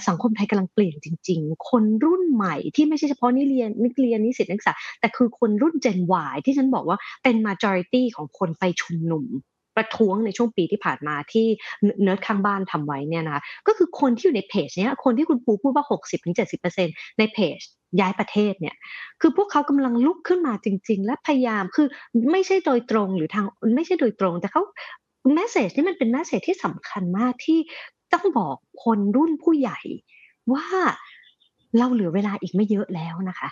[0.08, 6.00] สังคมไทยกำลังเปลี่ยนจริง ๆ คนรุ่นใหม่ที่ไม่ใช่เฉพาะนิเรียนนิเรียนนิสิตนักศึกษาแต่คือคนรุ่น Gen
[6.34, 9.26] Y ที่ฉันบอกว่าเป็น majority ของคนไปชุมนุม
[9.76, 11.46] ประท้วงในช่วงปีที่ผ่านมาที่
[12.04, 15.86] เนิร์ดข้างบ้านทำไว้เนี่ยนะคะก็คือคนที่อยู่ในเพจเนี้ยคนที่คุณปูพูดว่า
[16.52, 17.60] 60-70%ในเพจ
[18.00, 18.76] ย้ายประเทศเนี่ย
[19.22, 21.88] คือพวกเขากำลังลุกขึ้นมาจริง ๆ และพยายามคือ
[22.32, 23.46] ไม่ใช่โดยตรงหรือทาง
[23.76, 24.62] ไม่ใช่โดยตรง แต่เขา
[25.34, 27.60] message นี่มันเป็น message ที่สำคัญมากที่
[28.14, 29.80] ต้องบอกคนรุ่นผู้ใหญ่
[30.54, 30.66] ว่า
[31.78, 33.50] เราเหลือเวลาอีกไม่เยอะแล้วนะคะ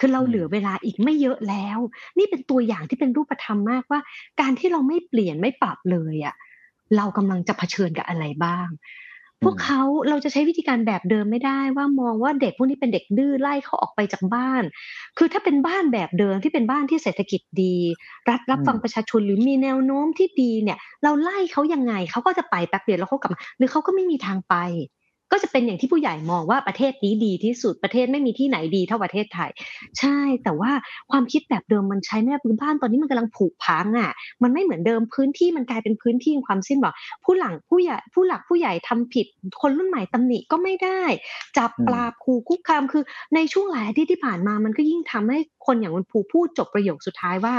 [0.00, 1.78] คือเราเหลือเวลาอีกไม่เยอะแล้ว
[2.18, 4.00] นี่เป็นตัวอย่างที่เป็นรูปธรรมมากว่า
[4.40, 6.34] การที่เราไม่เปลี่ยนไม่ปรับเลยอะ่ะ
[6.96, 8.68] เรากำลังจะเผชิญกับอะไรบ้าง
[9.44, 14.62] พวกเขาเราจะใช้วิธีการแบบเดิมไม่ได้ว่ามองว่าเด็กพวกนี้เป็นเด็กดื้อไล่เขาออกไปจากบ้าน
[15.18, 17.76] คือถ้าเป็นบ้านแบบเดิมที่เป็นบ้านที่เศรษฐกิจดี
[18.28, 24.54] รัฐรับฟังประชาชนหรือมีแนวโน้มที่ดีเนี่ย เราไล่เขายังไงเขาก็จะไปแป๊บเดียวแล้วเขากลับมาหรือเขาก็ไม่มีทางไป
[25.32, 29.50] ก็จะเป็นอย่างที่ผู้ใหญ่มองว่าประเทศนี้ดีที่สุดประเทศไม่มีที่ไหนดีเท่าประเทศไทย
[29.98, 30.70] ใช่ แต่ว่า
[31.10, 34.12] ความคิดแบบเดิมมันใช้ไม่ได้พื้นบ้านตอนนี้มันกำลังผุพังอะ
[34.42, 39.26] มันไม่เหมือนเดิมพื้นที่มันกลายเป็นพื้นที่ความสิ้นบอกผู้หลังผู้ใหญ่ผู้หลักผู้ใหญ่ทำผิด
[39.60, 41.00] คนรุ่นใหม่ตำหนิก็ไม่ได้
[41.58, 43.02] จับปราบขู่คุกคามคือ
[43.34, 47.54] ในช่วงหลายอาทิตย์ที่ผ่านมามันก็ยิ่งทำให้คนอย่างคุณภูพูดจบประโยคสุดท้ายว่า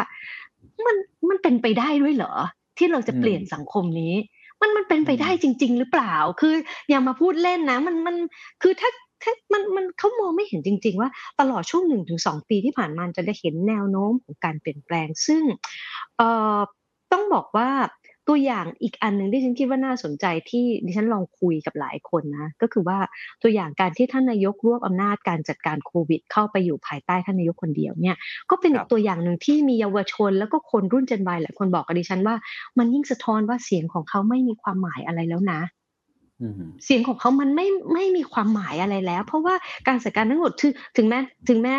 [0.86, 0.96] มัน
[1.30, 2.34] มันเป็นไปได้ด้วยเหรอ
[2.78, 4.14] ที่เราจะเปลี่ยนสังคมนี้
[4.62, 6.56] มันมันเป็นไปได้จริง ๆ หรือเปล่า คือ
[6.90, 8.16] อย่ามาพูดเล่นนะ มันมัน
[8.62, 8.90] คือถ้า
[9.24, 11.10] ถ้ามันมันเขามองไม่เห็นจริง ๆ ว่า
[11.40, 15.44] ตลอดช่วงหนึ่งถึงสองปีที่ผ่านมาจะได้เห็นแนวโน้มของการเปลี่ยนแปลง ซึ่ง
[16.18, 16.60] เอ่อ
[17.12, 17.70] ต้องบอกว่า
[18.28, 23.00] ตัวอย่างอีกอันหนึ่งที่ฉันคิดว่าน่าสนใจที่ดิฉันลองคุยกับหลายคนนะ ก็คือว่า
[23.42, 28.16] ตัวอย่างการที่ท่านนายกรวบอำนาจการจัดการโควิด เข้าไปอยู่ภายใต้ท่านนายกคนเดียวเนี่ย
[28.50, 32.36] ก็เป็นอีกตัวอย่างหนึ่งที่มีเยาวชน แล้วก็คนรุ่นเจนวัยหลายคนบอกกับดิฉันว่า
[32.78, 35.62] มันยิ่งสะท้อนว่าเสียงของเขาไม่มีความหมายอะไรแล้วนะ
[36.86, 39.56] เสียงของเขามันไม่ไม่มีความหมายอะไรแล้ว เพราะว่า
[39.88, 41.20] การจัดการทั้งหมดถึงถึงแม้
[41.50, 41.76] ถึงแม้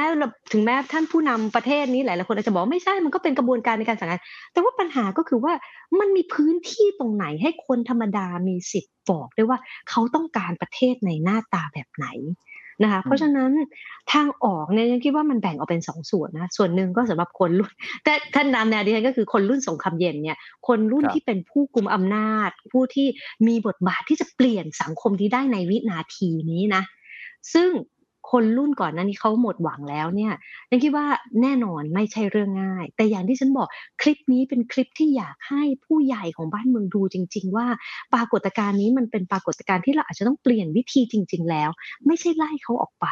[0.53, 4.21] ถึงแม้ท่านผู้นำประเทศนี้หลายหลายคนอาจจะบอกไม่ใช่มันก็เป็นกระบวนการในการจัดการ
[4.53, 5.53] แต่ว่าปัญหาก็คือว่า
[5.99, 9.59] มันมีพื้นที่ตรงไหนให้คนธรรมดามีสิทธิ์บอกได้ว่า
[9.91, 12.07] เขาต้องการประเทศในหน้าตาแบบไหน
[12.83, 13.51] นะคะ เพราะฉะนั้น
[14.12, 17.72] ทางออกเนี่ยยังคิดว่ามันแบ่งออกเป็นสองส่วนนะส่วนหนึ่งก็สำหรับคนรุ่น
[18.05, 23.09] แต่ท่านนำแนวดิฉันก็คือคนรุ่นสงครามเย็นเนี่ย คนรุ่นที่เป็นผู้กุมอำนาจ ผู้ที่
[23.47, 26.83] มีบทบาทที่จะเปลี่ยนสังคมที่ได้ในวินาทีนี้นะ
[27.55, 27.68] ซึ่ง
[28.31, 30.33] คนรุ่นก่อนนั้นนี้เขาหมดหวังแล้วเนี่ย
[30.70, 31.07] ยังคิดว่า
[31.43, 33.68] แน่นอนไม่ใช่เรื่องง่าย แต่อย่างที่ฉันบอก
[34.01, 37.66] คลิปนี้เป็นคลิปที่อยากให้ผู้ใหญ่ของบ้านเมืองดูจริง ๆ ว่า
[38.14, 41.70] ปรากฏการณ์นี้มันเป็นปรากฏการณ์ที่เราอาจจะต้องเปลี่ยนวิธีจริง ๆ แล้ว
[42.07, 43.07] ไม่ใช่ไล่เขาออกไป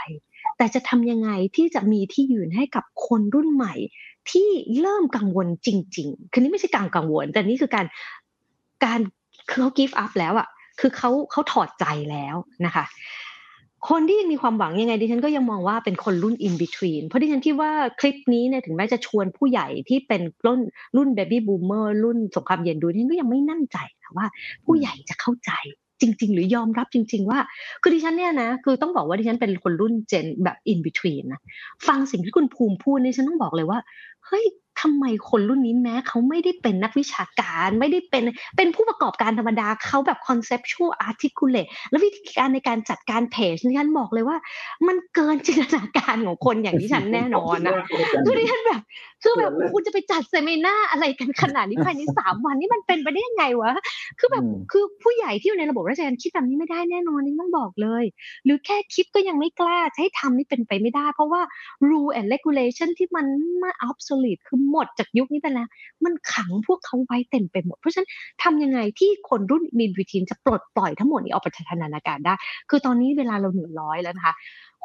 [0.57, 3.75] แต่จะทำยังไงที่จะมีที่ยืนให้กับคนรุ่นใหม่
[4.31, 4.49] ที่
[4.81, 7.87] เริ่มกังวลจริง ๆ คือนี่ไม่ใช่การกังวล แต่นี่คือการ
[8.85, 9.01] การ
[9.49, 10.49] เขา give up แล้วอะ
[10.81, 12.37] คือเขาเขาถอดใจแล้ว
[12.67, 12.85] นะคะ
[13.89, 17.71] คนที่ยังมีความหวังยังไงดิฉันก็ยังมองว่าเป็นคนรุ่น in between เพราะดิฉันคิดว่า
[18.01, 20.61] คลิปนี้เนี่ยถึงแม้จะชวนผู้ใหญ่ที่เป็นรุ่น
[20.97, 24.27] รุ่น baby boomer รุ่นสงครามเย็นดูดิฉันก็ยังไม่นั่นใจนะว่า
[24.65, 25.53] ผู้ใหญ่จะเข้าใจ
[26.01, 27.39] จริง ๆ หรือยอมรับจริง ๆ ว่า
[27.83, 31.41] คือดิฉันเนี่ยนะคือต้องบอกว่าดิฉันเป็นคนรุ่นเจนแบบ in between นะ
[31.87, 33.79] ฟังสิ่งที่คุณภูมิพูดนี่ฉันต้องบอกเลยว่า
[34.27, 34.45] เฮ้ย
[34.81, 38.25] ทำไมคนรุ่นนี้แม้เขาไม่ได้เป็นนักวิชาการไม่ได้เป็น
[38.57, 44.37] เป็นผู้ประกอบการธรรมดาเขาแบบ conceptual articulate และวิธีการในการจัดการเพจที่ฉันบอกเลยว่า
[44.87, 47.75] มันเกินจินตนาการของคนอย่างที่ฉันแน่นอนนะ
[48.25, 48.83] คือที่ฉันแบบ
[49.23, 53.73] คือแบบคุณจะไปจัดเซมินาอะไรกันขนาดนี้ภายในสามวันนี่มันเป็นไปได้ยังไงวะ
[54.19, 58.05] คือแบบคือผู้ใหญ่ที่อยู่ในระบบราชการคิดแบบนี้ไม่ได้แน่นอนนี่ต้องบอกเลย
[58.45, 61.43] หรือแค่คิดก็ยังไม่กล้าใช้ทำนี่เป็นไปไม่ได้ เพราะว่า
[61.89, 63.27] rule and regulation ที่มัน
[63.63, 65.69] มา obsolete คือหมดจากยุคนี้ไปแล้ว
[66.05, 68.09] มันขังพวกเขาไว้เต็มไปหมด เพราะฉะนั้น
[68.43, 72.35] ทำยังไงที่คนรุ่นมินวิทีนจะปลดปล่อยทั้งหมดนี้ออกไปทันนาการได้
[72.71, 74.35] คือตอนนี้เวลาเราเหนือร้อยแล้วนะคะ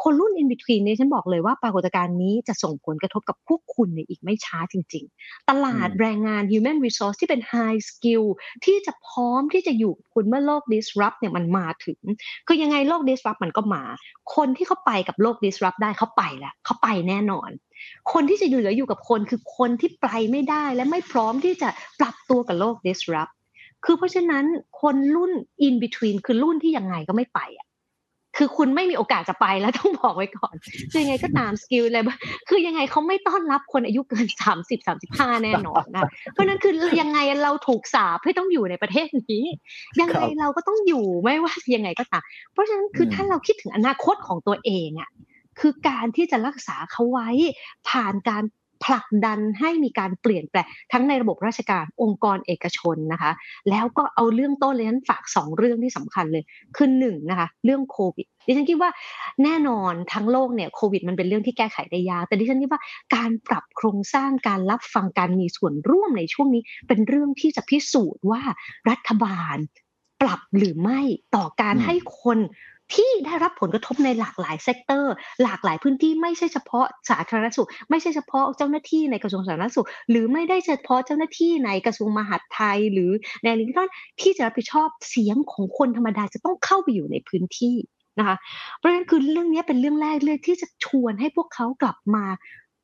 [0.04, 8.26] คนรุ่น in between เนี่ยฉันบอกเลยว่าปรากฏการณ์นี้จะส่งผลกระทบกับพวกคุณในอีกไม่ช้าจริง ๆ ตลาดแรงงาน human resource ที่เป็น high skill
[8.66, 12.00] ที่จะพร้อมที่จะอยู่คุณเมื่อโลก disrupt เนี่ยมันมาถึง
[12.48, 13.84] คือยังไงโลก disrupt มันก็มา
[14.36, 17.50] คนที่เขาไปกับโลก disrupt ได้เขาไปแล้วเขาไปแน่นอน
[18.14, 21.70] คนที่จะอยู่เหลืออยู่กับคนคือคนที่ไปไม่ได้และไม่พร้อมที่จะ
[22.00, 23.34] ปรับตัวกับโลก disrupt
[23.86, 24.46] คือเพราะฉะนั้น
[24.82, 25.32] คนรุ่น
[25.68, 27.68] in between คือรุ่นที่ยังไงก็ไม่ไปอะ
[28.40, 30.56] คือคุณไม่มีโอกาสจะไปแล้วต้องบอกไว้ก่อน
[30.92, 32.04] คือยังไงก็ตามสกิลเลย
[32.50, 36.04] คือยังไงเขาไม่ต้อนรับคนอายุเกินสามสิบสามสิบห้าแน่นอนนะ
[36.34, 39.44] เพราะนั้นคือยังไงเราถูกสาปให้ต้องอยู่ในประเทศนี้
[40.02, 42.24] ยังไงเราก็ต้องอยู่ไม่ว่ายังไงก็ตาม
[42.54, 45.10] เพราะฉะนั้นคือถ้าเราคิดถึงอนาคตของตัวเองอะ
[45.60, 47.30] คือการที่จะรักษาเขาไว้
[47.90, 48.44] ผ่านการ
[48.86, 53.32] ผลักดันให้มีการเปลี่ยนแปลงทั้งในระบบราชการองค์กรเอกชนนะคะ
[53.70, 56.44] แล้วก็เอาเรื่องต้นเลยนั้นฝากสองเรื่องที่สำคัญเลย
[56.76, 58.92] คือหนึ่งนะคะเรื่องโควิดดิฉันคิดว่า
[59.44, 62.82] แน่นอนทั้งโลกเนี่ยโควิดมันเป็นเรื่องที่แก้ไขได้ยากแต่ดิฉันคิดว่า
[63.16, 68.42] การปรับโครงสร้างการรับฟังการมีส่วนร่วมในช่วงนี้ เป็นเรื่องที่จะพิสูจน์ว่า
[68.90, 69.58] รัฐบาล
[70.22, 71.00] ปรับหรือไม่
[71.36, 72.40] ต่อการให้คน
[72.94, 75.14] ที่ได้รับผลกระทบในหลากหลาย sector
[75.44, 83.12] หลากหลายพื้นที่ไม่ใช่เฉพาะสาธารณสุข ไม่ใช่เฉพาะเจ้าหน้าที่ในกระทรวงสาธารณสุข หรือไม่ได้เฉพาะเจ้าหน้าที่ในกระทรวงมหาดไทย หรือ
[83.44, 87.76] ในลิงก์ที่จะรับผิดชอบเสียงของคนธรรมดาจะต้องเข้าไปอยู่ในพื้นที่
[88.20, 88.38] นะคะ
[88.78, 92.26] เพราะฉะนั้นคือเรื่องนี้เป็นเรื่องแรกเลยที่จะชวนให้พวกเขากลับมา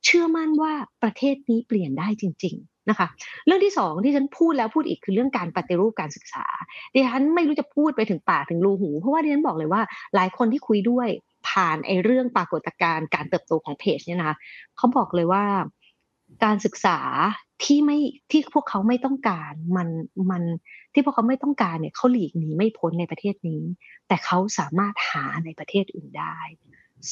[0.05, 0.73] เชื่อมั่นว่า
[1.03, 3.07] ประเทศนี้เปลี่ยนได้จริง ๆ นะคะ
[3.45, 6.45] เรื่องที่สองที่ฉันพูดแล้วพูดอีกคือเรื่องการปฏิรูปการศึกษา
[6.93, 9.81] ดิฉันไม่รู้จะพูดไปถึงปากถึงรูหู เพราะว่าดิฉันบอกเลยว่า
[10.15, 11.07] หลายคนที่คุยด้วย
[11.49, 14.37] ผ่านไอ้เรื่องปรากฏการณ์การเติบโตของเพจเนี่ยนะคะ
[14.77, 15.43] เขาบอกเลยว่า
[16.43, 16.99] การศึกษา
[17.63, 17.97] ที่ไม่
[18.31, 19.87] ที่พวกเขาไม่ต้องการมัน
[20.31, 20.43] มัน
[20.93, 23.63] ที่พวกเขาไม่ต้องการเนี่ยเขาหลีกหนีไม่พ้นในประเทศนี้
[24.07, 26.37] แต่เขาสามารถหาในประเทศอื่นได้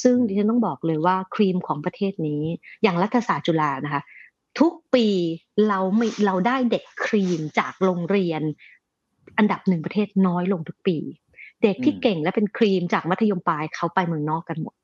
[0.02, 2.42] ซึ่งดิฉันต้องบอกเลยว่าครีมของประเทศนี้
[2.82, 4.02] อย่างรัฐศาสตร์จุฬานะคะ
[4.58, 5.06] ทุกปี
[5.68, 8.42] เราไม่เราได้เด็กครีมจากโรงเรียน
[9.38, 10.96] อันดับหนึ่งประเทศน้อยลงทุกปี
[11.62, 14.74] เด็กที่เก่งและเป็นครีมจากมัธยมปลายเขาไปเมืองนอกกันหมด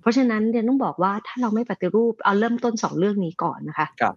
[0.00, 4.14] เพราะฉะนั้นเดนต้องบอกว่าถ้าเราไม่ปฏิรูปเอาเริ่มต้นสองเรื่องนี้ก่อนนะคะครับ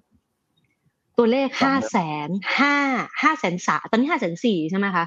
[1.18, 2.30] ตัวเลขห้าแสน
[2.60, 2.76] ห้า
[3.22, 5.06] ห้าแสนสาตอนนี้ห้าแสนสี่ใช่ไหมคะ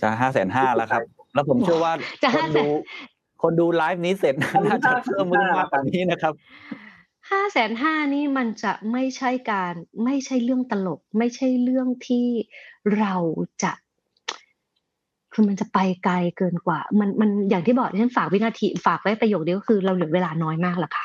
[0.00, 1.02] จะห้าแสนห้าแล้วครับ
[1.34, 1.92] แล้วผมเชื่อว่า
[2.34, 2.66] คนดู
[3.42, 6.34] คนดูไลฟ์นี้เสร็จน่าจะเพิ่มมากกว่านี้นะครับ
[7.30, 9.72] ห้าแสนห้านี่มันจะไม่ใช่การ
[10.04, 12.26] ไม่ใช่เรื่องตลก ไม่ใช่เรื่องที่
[12.98, 13.14] เรา
[13.62, 13.72] จะ
[15.32, 21.04] คือมันจะไปไกลเกินกว่า มันมันอย่างที่บอกที่ฉันฝากวินาทีฝากไว้ประโยคเดียวก็คือเราเหลือเวลาน้อยมากแล้วค่ะ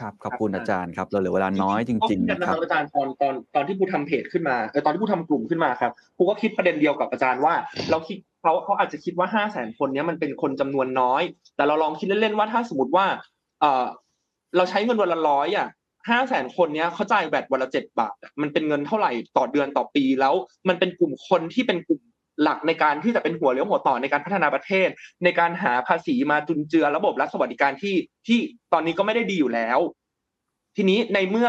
[0.00, 7.54] ครับขอบคุณอาจารย์ครับ เราเหลือเวลาน้อยจริงๆนะครับอาจารย์ตอนตอนตอนที่ผู้ทำเพจขึ้นมาเออตอนที่ผู้ทำกลุ่มขึ้นมาครับผู้ก็คิดประเด็นเดียวกับอาจารย์ว่า
[7.90, 11.22] เราคิดเขาเขาอาจจะคิดว่าห้าแสนคนนี้มันเป็นคนจำนวนน้อย
[11.56, 13.06] แต่เราลองคิดเล่นๆว่าถ้าสมมติว่า
[13.60, 13.86] เออ
[14.56, 15.68] เราใช้เงินวันละร้อยอะ
[16.08, 20.34] ห้าแสนคนเนี้ยเขาจ่ายแบตวันละเจ็ดบาทมันเป็นเงินเท่าไหร่ต่อเดือนต่อปีแล้ว
[20.68, 22.00] มันเป็นกลุ่มคนที่เป็นกลุ่ม
[22.42, 24.88] หลักในการที่จะเป็นหัวเลี้ยวหัวต่อในการพัฒนาประเทศ
[25.24, 27.96] ในการหาภาษีมาจุนเจือระบบรัฐสวัสดิการที่
[28.26, 28.38] ที่
[28.72, 29.78] ตอนนี้ก็ไม่ได้ดีอยู่แล้ว
[30.76, 31.48] ทีนี้ในเมื่อ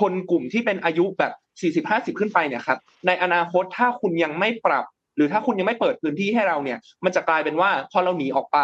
[0.00, 4.84] คนกลุ่มที่เป็นอายุแบบสี่สิบห้าสิบขึ้นไปเนี่ยครับในอนาคตถ้าคุณยังไม่ปรับ
[5.16, 8.58] หรือถ้าคุณยังไม่เปิดพื้นที่ให้เราเนี่ย มันจะกลายเป็นว่าพอเราหนีออกไป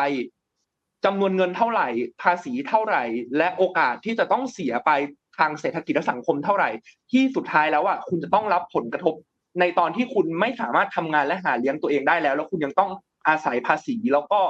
[1.05, 1.89] จำนวนเงินเท่าไหร่
[2.23, 3.05] ภาษีเท่าไหร่
[3.37, 4.91] และโอกาสที่จะต้องเสียไป
[5.39, 6.71] ทางเศรษฐกิจและสังคมเท่าไหร่
[7.13, 9.15] ที่สุดท้ายแล้วอะคุณจะต้องรับผลกระทบ
[9.61, 12.91] ในตอนที่คุณไม่สามารถทำงานและหาเลี้ยงตัวเองได้แล้ว แล้วคุณยังต้อง
[13.29, 14.41] อาศัยภาษีแล้วก็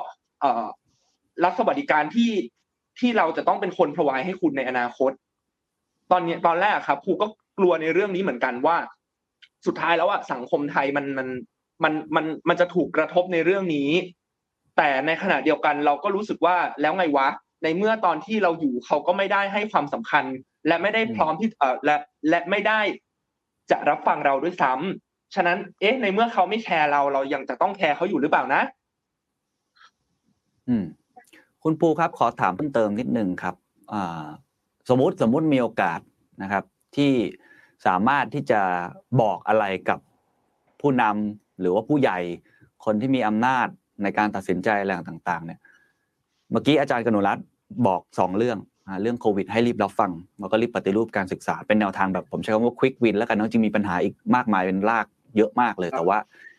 [1.44, 2.32] รัฐสวัสดิการที่
[2.98, 5.12] ที่เราจะต้องเป็นคนพรอไวให้คุณในอนาคต
[6.10, 7.26] ตอนนี้ตอนแรกครับครูก็
[7.58, 8.76] กลัวในเรื่องนี้เหมือนกันว่า
[9.66, 11.28] สุดท้ายแล้วอะสังคมไทยมันมัน
[11.84, 13.90] มันมันมันจะถูกกระทบในเรื่องนี้
[14.76, 17.28] แต่ในขณะเดียวกันเราก็รู้สึกว่าแล้วไงวะ
[17.62, 20.24] ในเมื่อตอนที่เราอยู่เขาก็ไม่ได้ให้ความสำคัญ
[20.66, 21.96] และไม่ได้พร้อมที่เออและ
[22.28, 22.80] และไม่ได้
[23.70, 28.62] จะรับฟังเราด้วยซ้ำฉะนั้น เอ๊ะ ในเมื่อเขาไม่แคร์เราเรายังจะต้องแคร์เขาอยู่หรือเปล่านะ
[30.68, 30.84] อืม
[31.62, 33.54] คุณปูครับ ขอถามเพิ่มเติมนิดนึงครับ
[33.92, 34.24] อ่า
[34.88, 36.00] สมมติสมมติมีโอกาส
[36.42, 36.64] นะครับ
[36.96, 37.12] ที่
[37.86, 38.60] สามารถที่จะ
[39.20, 39.98] บอกอะไรกับ
[40.80, 42.18] ผู้นำหรือว่าผู้ใหญ่
[42.84, 43.68] คนที่มีอำนาจ
[44.02, 45.60] ในการตัดสินใจอะไรต่างๆเนี่ย
[46.50, 47.44] เมื่อกี้อาจารย์กนุรัตน์
[47.86, 48.58] บอกสองเรื่อง
[49.02, 56.18] เรื่องโควิดให้รีบรับฟังแล้วก็รีบปฏิรูปการศึกษาเป็นแนวทางแบบผมใช้คำว่าควิกวินแล้วกันเนาะจริงมีปัญหาอีกมากมายเป็นรากเยอะมากเลย แต่ว่า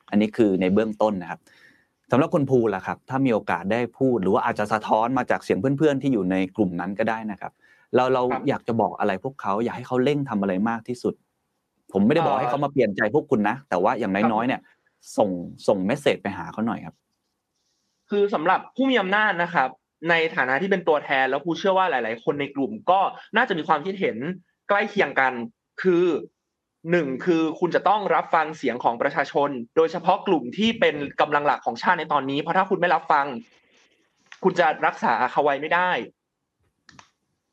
[0.10, 1.40] อันนี้คือในเบื้องต้นนะครับ
[2.12, 7.52] สำหรับคนภูล่ะครับ ถ้ามีโอกาสได้พูด หรือว่าอาจจะสะท้อนมาจากเสียงเพื่อนๆ ที่อยู่ในกลุ่มนั้นก็ได้นะครับ
[7.96, 11.14] เราเราอยากจะบอกอะไรพวกเขาอยากให้เขาเร่งทำอะไรมากที่สุด
[11.94, 14.62] ผมไม่ได้บอกให้เขามาเปลี่ยนใจพวกคุณนะ แต่ว่าอย่างน้อยๆเนี่ย
[15.18, 15.30] ส่ง
[15.68, 16.96] ส่งเมสเซจไปหาเขาหน่อยครับ
[18.10, 19.70] คือสำหรับผู้มีอำนาจนะครับ
[20.10, 23.00] ในฐานะที่เป็นตัวแทนแล้วผู้เชื่อว่าหลาย ๆ คนในกลุ่มก็
[23.36, 24.18] น่าจะมีความคิดเห็น
[24.70, 25.34] ใกล้เคียงกัน
[25.82, 26.06] คือ
[26.92, 33.26] หนึ่งคือคุณจะต้องรับฟังเสียงของประชาชน โดยเฉพาะกลุ่มที่เป็นกำลังหลักของชาติในตอนนี้ เพราะถ้าคุณไม่รับฟัง
[34.44, 35.92] คุณจะรักษาเขาไว้ไม่ได้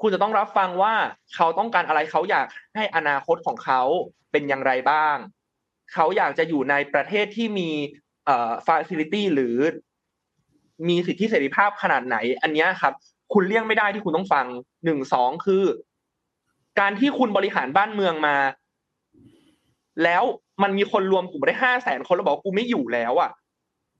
[0.00, 0.94] คุณจะต้องรับฟังว่า
[1.34, 2.46] เขาต้องการอะไรเขาอยาก
[2.76, 3.82] ให้อนาคตของเขา
[4.32, 5.16] เป็นอย่างไรบ้าง
[5.92, 7.70] เขาอยากจะอยู่ในประเทศที่มี
[8.26, 9.56] เอ่อฟาซิลิตี้หรือ
[10.88, 12.92] มีสิทธิเสรีภาพขนาดไหน อันนี้ครับ
[13.32, 14.46] คุณเลี่ยงไม่ได้ที่คุณต้องฟัง
[14.84, 15.64] หนึ่งสองคือ
[16.80, 18.36] การที่คุณบริหารบ้านเมืองมา
[20.04, 20.22] แล้ว
[20.62, 23.30] มันมีคนรวมกลุ่มได้ห้าแสนคนแล้วบอกกูไม่อยู่แล้วอะ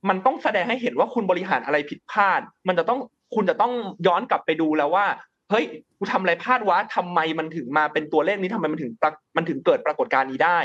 [0.09, 3.01] มันต้องแสดงให้เห็นว่าคุณบริหารอะไรผิดพลาด มันจะต้อง
[3.35, 3.73] คุณจะต้อง
[4.07, 5.07] ย้อนกลับไปดูแล้วว่า
[5.51, 5.65] เฮ้ย
[5.99, 8.93] กูทำอะไรพลาดวะทำไมมันถึงมาเป็นตัวเลขนี้ทำไมมันถึง
[9.37, 10.59] มันถึงเกิดปรากฏการณ์นี้ได้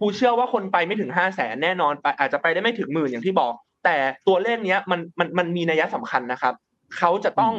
[0.00, 3.54] กูเชื่อว่าคนไปไม่ถึงห้าแสนแน่นอนไปอาจจะไปได้ไม่ถึงหมื่นอย่างที่บอก
[3.86, 6.54] แต่ตัวเลขเนี้ยมันมันมันมีนัยสำคัญนะครับ
[6.98, 7.54] เขาจะต้อง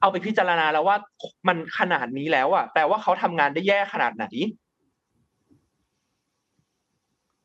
[0.00, 0.96] เอาไปพิจารณาแล้วว่า
[1.48, 4.26] มันขนาดนี้แล้วอะแปลว่าเขาทำงานได้แย่ขนาดไหน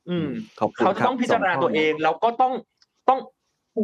[0.10, 0.30] อืม
[0.78, 2.54] เขาจะต้องพิจารณาตัวเองแล้วก็ต้อง
[3.10, 3.20] ต้อง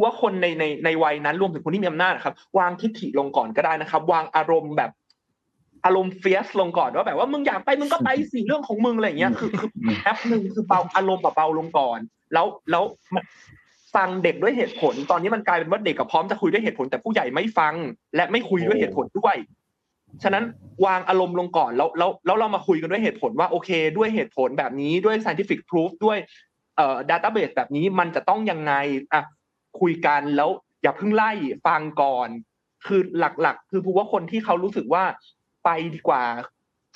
[0.02, 4.90] ว่าคนในในในวัยนั้นรวมถึงคนที่มีอำนาจครับ วางทิฐิลงก่อนก็ได้นะครับ วางอารมณ์แบบ
[5.84, 9.70] อารมณ์เฟียสลงก่อนว่าแบบว่ามึงอยากไปมึงก็ไปสิเรื่องของมึงอะไรเงี้ยคือคือ
[10.02, 11.98] แอปหนึ่งคือเบาอารมณ์แบบเบาลงก่อน
[12.32, 12.84] แล้วแล้ว
[13.94, 17.74] ฟังเด็กด้วยเหตุผล ตอนนี้มันกลายเป็นว่าเด็กกับพร้อมจะคุยด้วยเหตุผล แต่ผู้ใหญ่ไม่ฟัง
[18.16, 19.36] และไม่คุยด้วยเหตุผลด้วย
[20.22, 20.44] ฉะนั้น
[20.86, 26.18] วางอารมณ์ลงก่อนแล้วแล้วแล้วเรามาคุยกันด้วยเหตุผลว่าโอเค ด้วยเหตุผลแบบนี้ด้วย scientific proof ด้วย
[26.76, 28.72] เอ่อ database แบบนี้มันจะต้องยังไง
[29.12, 29.22] อะ
[29.80, 30.50] คุยกันแล้ว
[30.82, 31.30] อย่าเพิ่งไล่
[31.66, 32.28] ฟังก่อน
[32.86, 35.04] คือหลักๆ คือพูว่าคนที่เขารู้สึกว่า
[35.64, 36.22] ไปดีกว่า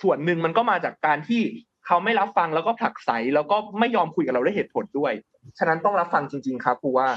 [0.03, 1.43] ส่วนหนึ่งมันก็มาจากการที่
[1.86, 5.12] เขาไม่รับฟังแล้วก็ผลักไสแล้วก็ไม่ยอมคุยกับเราด้วยเหตุผลด้วย
[5.59, 7.09] ฉะนั้นต้องรับฟังจริง ๆ ครับครูว่า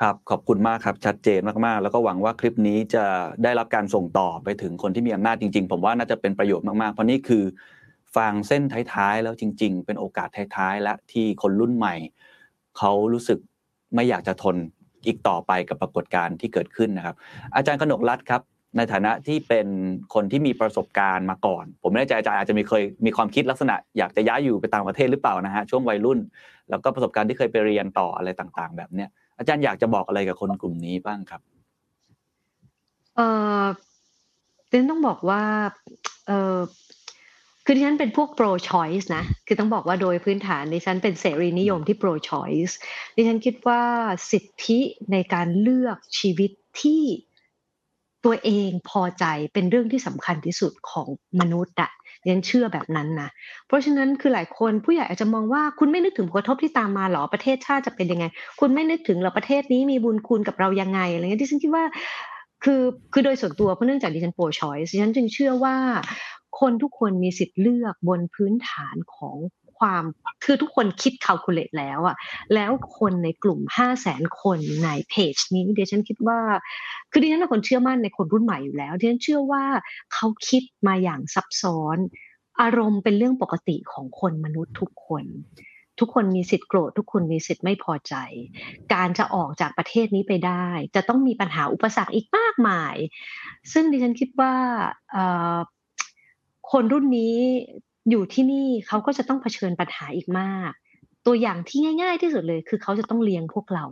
[0.00, 3.04] ครับ ขอบคุณมากครับชัดเจนมากๆ แล้วก็หวังว่าคลิปนี้จะ
[3.42, 7.44] ได้รับการส่งต่อไปถึงคนที่มีอำนาจจริง ๆ ผมว่าน่าจะเป็นประโยชน์มากๆ เพราะนี่คือ
[8.16, 8.62] ฟังเส้น
[8.94, 11.94] ท้ายๆ แล้วจริง ๆ เป็นโอกาสท้ายๆและที่คนรุ่นใหม่
[12.78, 13.38] เขารู้สึก
[13.94, 14.56] ไม่อยากจะทน
[15.06, 17.16] อีกต่อไปกับปรากฏการณ์ที่เกิดขึ้นนะครับ
[17.54, 18.42] อาจารย์กนกรัฐครับ
[18.76, 19.66] ในฐานะที่เป็น
[20.14, 26.18] คนที่มีประสบการณ์มาก่อน ผมไม่แน่ใจอาจารย์อาจจะมีเคยมีความคิดลักษณะ อยากจะย้ายอยู่ไปต่างประเทศหรือเปล่านะฮะช่วงวัยรุ่น
[26.70, 29.08] แล้วก็ประสบการณ์ที่เคยไปเรียนต่ออะไรต่าง ๆ แบบเนี้ย
[29.38, 31.40] อาจารย์อยากจะบอกอะไรกับคนกลุ่มนี้บ้างครับ
[33.16, 33.20] เอ
[33.62, 33.64] อ
[34.68, 35.42] เต้นต้องบอกว่า
[36.26, 36.58] เออ
[37.64, 42.72] คือดิฉันเป็นพวก pro choice นะ คือต้องบอกว่าโดยพื้นฐานดิฉันเป็นเสรีนิยมที่ pro choice
[43.16, 43.82] ดิฉันคิดว่า
[44.30, 44.80] สิทธิ
[45.12, 46.50] ในการเลือกชีวิต
[46.82, 47.02] ที่
[48.26, 51.08] ตัวเองพอใจเป็นเรื่องที่สำคัญที่สุดของ
[51.40, 51.90] มนุษย์อะ
[52.22, 53.28] ดิฉันเชื่อแบบนั้นนะ
[53.66, 58.24] เพราะฉะนั้นคือหลายคนผู้ใหญ่อาจจะมองว่าคุณไม่นึกถึงผลกระทบที่ตามมาหรอประเทศชาติจะเป็นยังไง
[58.60, 61.84] คุณไม่นึกถึงหรอประเทศนี้มีบุญคุณกับเรายังไงอะไรเงี้ยดิฉันคิดว่า
[62.64, 65.76] คือคือโดยส่วนตัวเพราะเนื่องจากดิฉันโปรชอยดิฉันจึงเชื่อว่า
[66.60, 69.36] คนทุกคนมีสิทธิ์เลือกบนพื้นฐานของ
[69.78, 70.02] ความ
[70.44, 72.16] คือทุกคนคิดคาลคูลเลตแล้วอะ
[72.54, 76.38] แล้วคนในกลุ่มห้าแสนคนในเพจนี้เดี๋ยวฉันคิดว่า
[77.10, 79.64] คือดิฉันเป็นคนเชื่อมั่นในคนรุ่นใหม่อยู่แล้วดิฉันเชื่อว่า
[80.14, 81.98] เขาคิดมาอย่างซับซ้อน
[82.60, 85.24] อารมณ์เป็นเรื่องปกติของคนมนุษย์ทุกคน
[86.00, 88.14] ทุกคนมีสิทธิ์โกรธทุกคนมีสิทธิ์ไม่พอใจ
[88.94, 92.94] การจะออกจากประเทศนี้ไปได้ จะต้องมีปัญหาอุปสรรคอีกมากมาย
[93.72, 94.54] ซึ่งดิฉันคิดว่า
[96.70, 97.36] คนรุ่นนี้
[98.10, 100.72] อยู่ที่นี่เขาก็จะต้องเผชิญปัญหาอีกมาก
[101.26, 103.86] ตัวอย่างที่ง่าย ๆ ที่สุดเลย คือเขาจะต้องเลี้ยงพวกเรา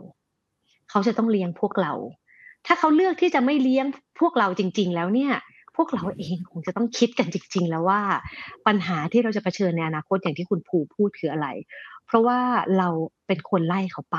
[0.89, 1.93] เขาจะต้องเลี้ยงพวกเรา
[2.65, 3.85] ถ้าเขาเลือกที่จะไม่เลี้ยง
[4.19, 5.33] พวกเราจริง ๆ แล้วเนี่ย
[5.75, 8.01] พวกเราเองคงจะต้องคิดกันจริง ๆ แล้วว่า
[8.67, 11.47] ปัญหาที่เราจะเผชิญในอนาคตอย่างที่คุณภูพูดคืออะไร
[12.05, 12.39] เพราะว่า
[12.77, 12.89] เรา
[13.27, 14.17] เป็นคนไล่เขาไป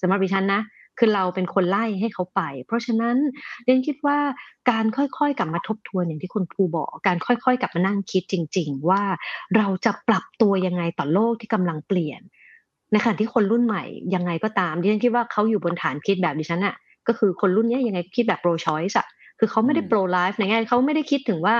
[0.00, 0.60] สำหรับดิฉันนะ
[1.04, 3.16] คือเราเป็นคนไล่ให้เขาไป เพราะฉะนั้น
[3.64, 4.18] เรนคิดว่า
[4.70, 9.02] การค่อยๆกลับมาทบทวนอย่างที่คุณภูบอก การค่อยๆกลับมานั่งคิดจริง ๆ ว่า
[9.56, 12.20] เราจะปรับตัวยังไงต่อโลกที่กำลังเปลี่ยน
[12.92, 13.84] ในขณะที่คนรุ่นใหม่
[14.14, 16.76] ยังไงก็ตามดิฉันคิดว่าเขาอยู่บนฐานคิดแบบดิฉันอะ
[17.08, 19.06] ก็คือคนรุ่นนี้ยังไงคิดแบบ pro choice อะ
[19.38, 21.56] คือเขาไม่ได้ pro life ในแง่เขาไม่ได้คิดถึงว่า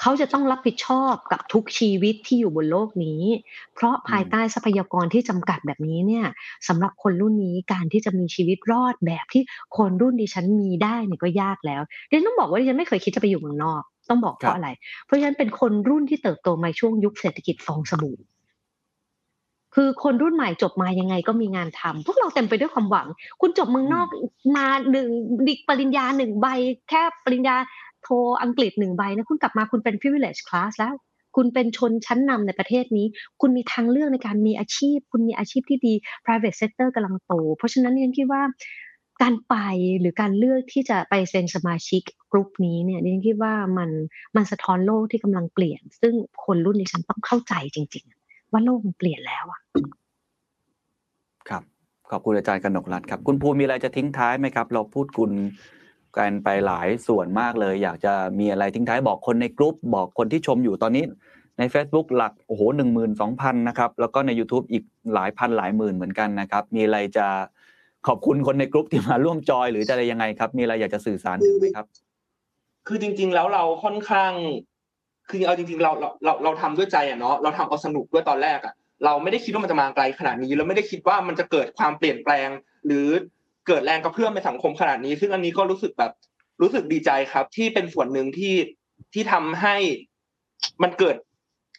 [0.00, 3.22] เขาจะต้องรับผิดชอบกับทุกชีวิตที่อยู่บนโลกนี้
[3.74, 6.26] เพราะภายใต้ทรัพยากรที่จำกัดแบบนี้เนี่ย
[6.68, 9.42] สำหรับคนรุ่นนี้การที่จะมีชีวิตรอดแบบที่
[9.76, 14.68] คนรุ่นดิฉันมีได้เนี่ยก็ยากแล้วดิฉันต้องบอกว่าดิฉันไม่เคยคิดจะไปอยู่เมืองนอก ต้องบอกเพราะอะไร
[15.04, 18.18] เพราะฉะนั้นเป็นคนรุ่นที่เติบโตมาช่วงยุคเศรษฐกิจฟองสบู่
[19.78, 23.08] คือคนรุ่นใหม่จบมายังไงก็มีงานทำพวกเราเต็มไปด้วยความหวัง
[23.40, 24.06] คุณจบเมืองนอก
[24.56, 25.08] มาหนึ่ง
[25.48, 26.46] ดิกปริญญาหนึ่งใบ
[26.88, 27.56] แค่ปริญญา
[28.06, 30.94] โทอังกฤษหนึ่งใบนะคุณกลับมาคุณเป็น privilege class แล้ว
[31.36, 33.06] คุณเป็นชนชั้นนำในประเทศนี้
[33.40, 35.94] คุณมีทางเลือกในการมีอาชีพ คุณมีอาชีพที่ดี
[36.24, 38.42] private sector กำลังโต เพราะฉะนั้นยังคิดว่า
[39.22, 39.54] การไป
[40.00, 42.02] หรือการเลือกที่จะไปเซ็นสมาชิก
[42.32, 43.90] กลุ่มนี้เนี่ยดิฉันคิดว่ามัน
[44.36, 49.60] มันสะท้อนโลกที่กำลังเปลี่ยน ซึ่งคนรุ่นนี้ฉันต้องเข้าใจจริง ๆ ว่าโลกมันเปลี่ยนแล้วอะ
[51.48, 51.62] ครับ
[52.10, 55.30] ขอบคุณอาจารย์กนกรัตครับ คุณภูมีอะไรจะทิ้งท้ายไหมครับ เราพูดคุณ
[56.18, 61.04] กันไปหลายส่วนมากเลย อยากจะมีอะไรทิ้งท้ายบอกคนในกลุ่มบอกคนที่ชมอยู่ตอนนี้
[61.58, 67.26] ใน Facebook หลักโอ้โหหนึ่งหมื่นสองพันนะครับ แล้วก็ใน YouTube อีกหลายพันหลายหมื่นเหมือนกันนะครับ มีอะไรจะ
[68.06, 71.86] ขอบคุณคนในกลุ่มที่มาร่วมจอย หรือจะอะไรยังไงครับ มีอะไรอยากจะสื่อสารถึงไหมครับ
[72.86, 74.32] คือจริง ๆ แล้วเราค่อนข้าง
[75.30, 82.48] คือเอาจริง ๆ เราเราเราเราทำด้วยใจอะเนาะเราทำเอาสนุกด้วยตอนแรกอะเราไม่ได้คิดว่ามันจะมาไกลขนาดนี้ เราไม่ได้คิดว่ามันจะเกิดความเปลี่ยนแปลง
[82.86, 83.08] หรือ
[83.66, 86.12] เกิดแรงกระเพื่อมในสังคมขนาดนี้ ซึ่งอันนี้ก็รู้สึกแบบ
[86.62, 88.54] รู้สึกดีใจครับ ที่เป็นส่วนหนึ่งที่
[89.12, 89.76] ที่ทำให้
[90.82, 91.16] มันเกิด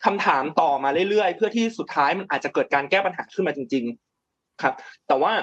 [0.05, 3.83] คำถามต่อมาเรื่อยๆ เพื่อที่สุดท้ายมันอาจจะเกิดการแก้ปัญหาขึ้นมาจริง
[4.23, 4.73] ๆ ครับ
[5.07, 5.33] แต่ว่า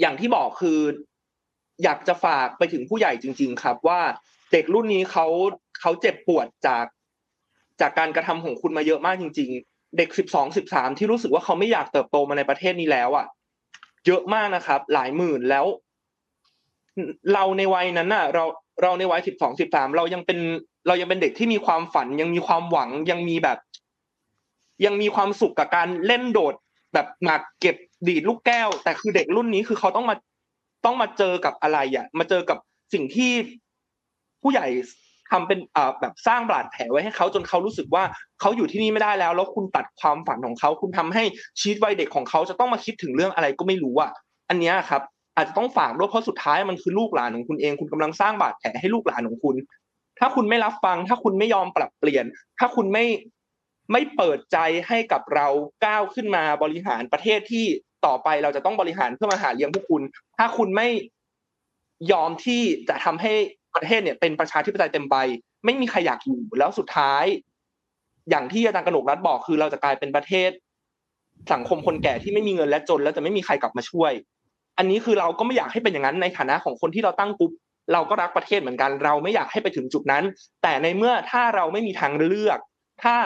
[0.00, 0.80] อย่างที่บอกคือ
[1.84, 4.00] อยากจะฝากไปถึงผู้ใหญ่จริง ๆ ครับ ว่า
[4.52, 5.26] เด็กรุ่นนี้เขา
[5.80, 6.84] เขาเจ็บปวดจาก
[7.80, 13.26] จากการกระทำของคุณมาเยอะมากจริง ๆ เด็กสิบสองสิบสามที่รู้สึกว่าเขาไม่อยากเติบโตมาในประเทศนี้แล้วอะ
[14.06, 15.66] เยอะมากนะครับ หลายหมื่นแล้ว
[17.32, 18.44] เราในวัยนั้นน่ะ เรา
[18.82, 20.38] เราในวัยสิบสองสิบสามเรายังเป็น
[20.86, 23.58] เรายังเป็นเด็กที่มีความฝันยังมีความหวังยังมีแบบ
[24.84, 26.54] ยังมีความสุขกับการเล่นโดด
[26.94, 27.76] แบบหมากเก็บ
[28.08, 30.16] ดีดลูกแก้ว แต่คือเด็กรุ่นนี้คือเขาต้องมา
[30.84, 32.58] ต้องมาเจอกับอะไรอะ มาเจอกับ
[32.92, 33.32] สิ่งที่
[34.42, 34.66] ผู้ใหญ่
[35.30, 35.58] ทำเป็น
[36.00, 38.02] แบบสร้างบาดแผลไว้ให้เขาจนเขารู้สึกว่า
[38.40, 41.22] เขาอยู่ที่นี่ไม่ได้แล้ว แล้วคุณตัดความฝันของเขา คุณทำให้
[41.60, 44.10] ชีวิตวัยเด็กของเขาจะต้องมาคิดถึงเรื่องอะไรก็ไม่รู้อะ
[44.48, 45.02] อันนี้ครับ
[45.36, 49.56] อาจจะต้องฝากด้วยเพราะสุดท้ายมันคือลูกหลานของคุณเอง คุณกำลังสร้างบาดแผลให้ลูกหลานของคุณ
[50.18, 52.24] ถ้าคุณไม่รับฟัง ถ้าคุณไม่ยอมปรับเปลี่ยน
[52.58, 53.04] ถ้าคุณไม่
[53.92, 54.58] ไม่เปิดใจ
[54.88, 55.46] ให้กับเรา
[55.84, 57.64] ก้าวขึ้นมาบริหารประเทศที่
[58.06, 60.02] ต่อไปเราจะต้องบริหารเพื่อมาหาเลี้ยงพวกคุณ
[60.38, 60.88] ถ้าคุณไม่
[62.12, 63.34] ยอมที่จะทำให้
[63.74, 65.16] ประเทศเนี่ยเป็นประชาธิปไตยเต็มใบ
[65.64, 67.24] ไม่มีใครอยากอยู่แล้วสุดท้าย
[68.30, 70.50] อย่างที่อาจารย์กนกรัฐบอกคือเราจะกลายเป็นประเทศ
[71.52, 74.12] สังคมคนแก่ที่ไม่มีเงินและจน แล้วจะไม่มีใครกลับมาช่วย
[74.78, 77.52] อันนี้คือเราก็ไม่อยากให้เป็นอย่างนั้นในฐานะของคนที่เราตั้งกลุ่ม
[77.92, 80.24] เราก็รักประเทศเหมือนกัน เราไม่อยากให้ไปถึงจุดนั้น
[80.62, 82.58] แต่ในเมื่อถ้าเราไม่มีทางเลือก
[83.02, 83.16] ถ้า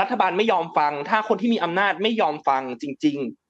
[0.00, 3.41] รัฐบาลไม่ยอมฟัง ถ้าคนที่มีอำนาจไม่ยอมฟังจริง ๆ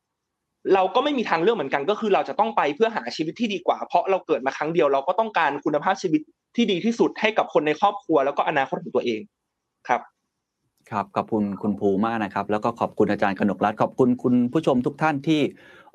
[0.74, 6.20] เราก็ไม่มีทางเลือกเหมือนกัน ก็คือเราจะต้องไปเพื่อหาชีวิตที่ดีกว่า เพราะเราเกิดมาครั้งเดียวเราก็ต้องการคุณภาพชีวิต
[6.56, 9.20] ที่ดีที่สุดให้กับคนในครอบครัว แล้วก็อนาคตของตัวเอง
[9.88, 10.00] ครับ
[10.90, 15.40] ครับขอบคุณคุณภูมากนะครับ แล้วก็ขอบคุณอาจารย์กนกรัฐขอบคุณคุณผู้ชมทุกท่านที่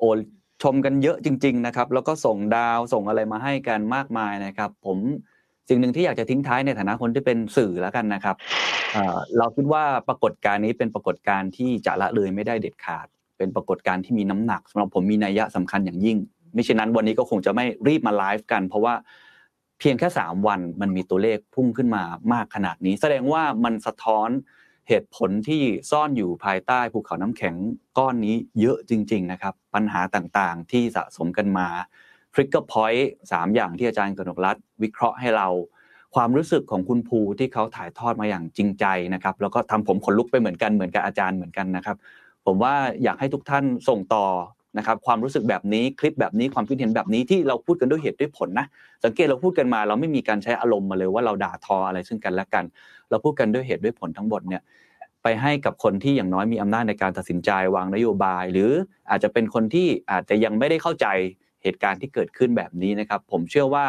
[0.00, 0.18] โอน
[0.62, 4.98] ชมกันเยอะจริง ๆ นะครับ แล้วก็ส่งดาวส่งอะไรมาให้กันมากมายนะครับ ผม
[5.68, 8.36] สิ่งหนึ่งที่อยากจะทิ้งท้ายในฐานะคนที่เป็นสื่อแล้วกันนะครับ
[9.38, 13.06] เราคิดว่าปรากฏการณ์นี้เป็นปรากฏการณ์ที่จะละเลยไม่ได้เด็ดขาด
[13.38, 16.18] เป็นปรากฏการณ์ที่มีน้ำหนักสำหรับผมมีนัยยะสำคัญอย่างยิ่ง
[16.54, 18.94] ไม่เช่นนั้นวันนี้ก็คงจะไม่รีบมาไลฟ์กัน เพราะว่า
[19.78, 24.28] เพียงแค่ 3 วันมันมีตัวเลขพุ่งขึ้นมามากขนาดนี้ แสดงว่ามันสะท้อน
[24.88, 27.54] เหตุผลที่ซ่อนอยู่ภายใต้ภูเขาน้ำแข็ง
[27.98, 31.68] ก้อนนี้เยอะจริง ๆ นะครับ ปัญหาต่างๆที่สะสมกันมา
[32.34, 35.48] ทริกเกอร์พอยต์สามอย่างที่อาจารย์กนกรัฐวิเคราะห์ให้เรา
[36.14, 38.84] ความรู้สึกของคุณภูที่เขาถ่ายทอดมาอย่างจริงใจ
[39.14, 41.96] นะครับ แล้วก็ทำผมขนลุกไปเหมือนกันเหมือนกับอาจารย์เหมือนกันนะครับ
[42.50, 44.26] ผมว่าอยากให้ทุกท่านส่งต่อ
[44.78, 48.66] นะครับความรู้สึกแบบนี้คลิปแบบนี้ความคิดเห็นแบบนี้ที่เราพูดกันด้วยเหตุด้วยผลนะ
[49.04, 52.64] สังเกตเราพูดกันมาเราไม่มีการใช้อารมณ์มาเลยว่าเราด่าทออะไรซึ่งกันและกัน
[53.10, 54.62] เราพูดกันด้วยเหตุด้วยผลทั้งหมดเนี่ย
[55.22, 58.70] ไปให้กับคนที่อย่างน้อยมีอำนาจในการตัดสินใจวางนโยบาย หรือ
[59.10, 61.06] อาจจะเป็นคนที่อาจจะยังไม่ได้เข้าใจ
[61.62, 63.86] เหตุการณ์ที่เกิดขึ้นแบบนี้นะครับ ผมเชื่อว่า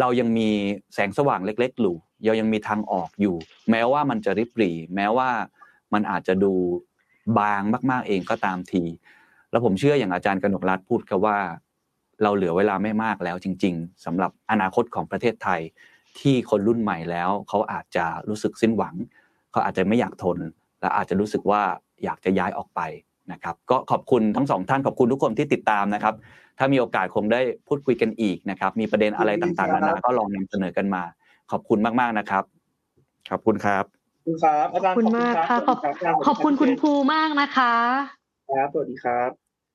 [0.00, 0.48] เรายังมี
[0.94, 1.94] แสงสว่างเล็กๆอยู่
[2.24, 3.36] เรายังมีทางออกอยู่
[3.70, 5.28] แม้ว่ามันจะริบหรี่ แม้ว่า
[5.92, 6.52] มันอาจจะดู
[7.38, 8.82] บางมากๆเองก็ตามที
[9.50, 11.38] แล้วผมเชื่ออย่างอาจารย์กนกรัฐพูดครับว่า
[12.22, 15.60] เราเหลือเวลาไม่มากแล้วจริง ๆสำหรับอนาคตของประเทศไทย
[16.20, 18.94] ที่คนรุ่นใหม่แล้วเขาอาจจะรู้สึกสิ้นหวัง
[19.52, 20.38] เขาอาจจะไม่อยากทน
[20.80, 21.62] และอาจจะรู้สึกว่า
[22.04, 22.80] อยากจะย้ายออกไป
[23.32, 26.14] นะครับก็ขอบคุณทั้งสองท่านขอบคุณทุกคนที่ติดตามนะครับ
[26.58, 31.02] ถ้ามีโอกาสคงได้พูดคุยกันอีกนะครับ มีประเด็นอะไรต่างๆนานาก็ลองนำเสนอกันมา
[31.50, 32.44] ขอบคุณมากๆนะครับ
[33.30, 35.78] ขอบคุณครับ คุณครับอาจารย์ขอบคุณมากค่ะขอบ
[36.26, 37.74] ขอบคุณคุณภูมากนะคะ
[38.50, 39.30] ครับสวัสดีครับ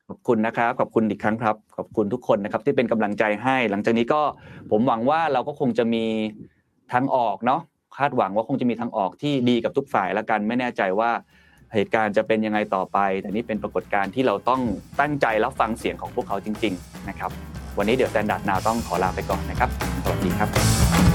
[0.09, 4.21] ขอบคุณนะครับ ขอบคุณอีกครั้งครับ ขอบคุณทุกคนนะครับ ที่เป็นกำลังใจให้ หลังจากนี้ก็
[4.71, 6.05] ผมหวังว่าเราก็คงจะมี
[6.93, 7.61] ทางออกเนาะ
[7.97, 11.11] คาดหวังว่าคงจะมีทางออกที่ดีกับทุกฝ่ายแล้วกันไม่แน่ใจว่า
[11.73, 14.61] เหตุการณ์จะเป็นยังไงต่อไป แต่นี่เป็นปรากฏการณ์ที่เราต้อง
[14.99, 17.31] ตั้งใจรับฟังเสียงของพวกเขาจริง ๆ นะครับ
[17.77, 19.69] วันนี้เดี๋ยวแซนดัดนาต้องขอลาไปก่อนนะครับ
[20.03, 21.14] สวัสดีครับ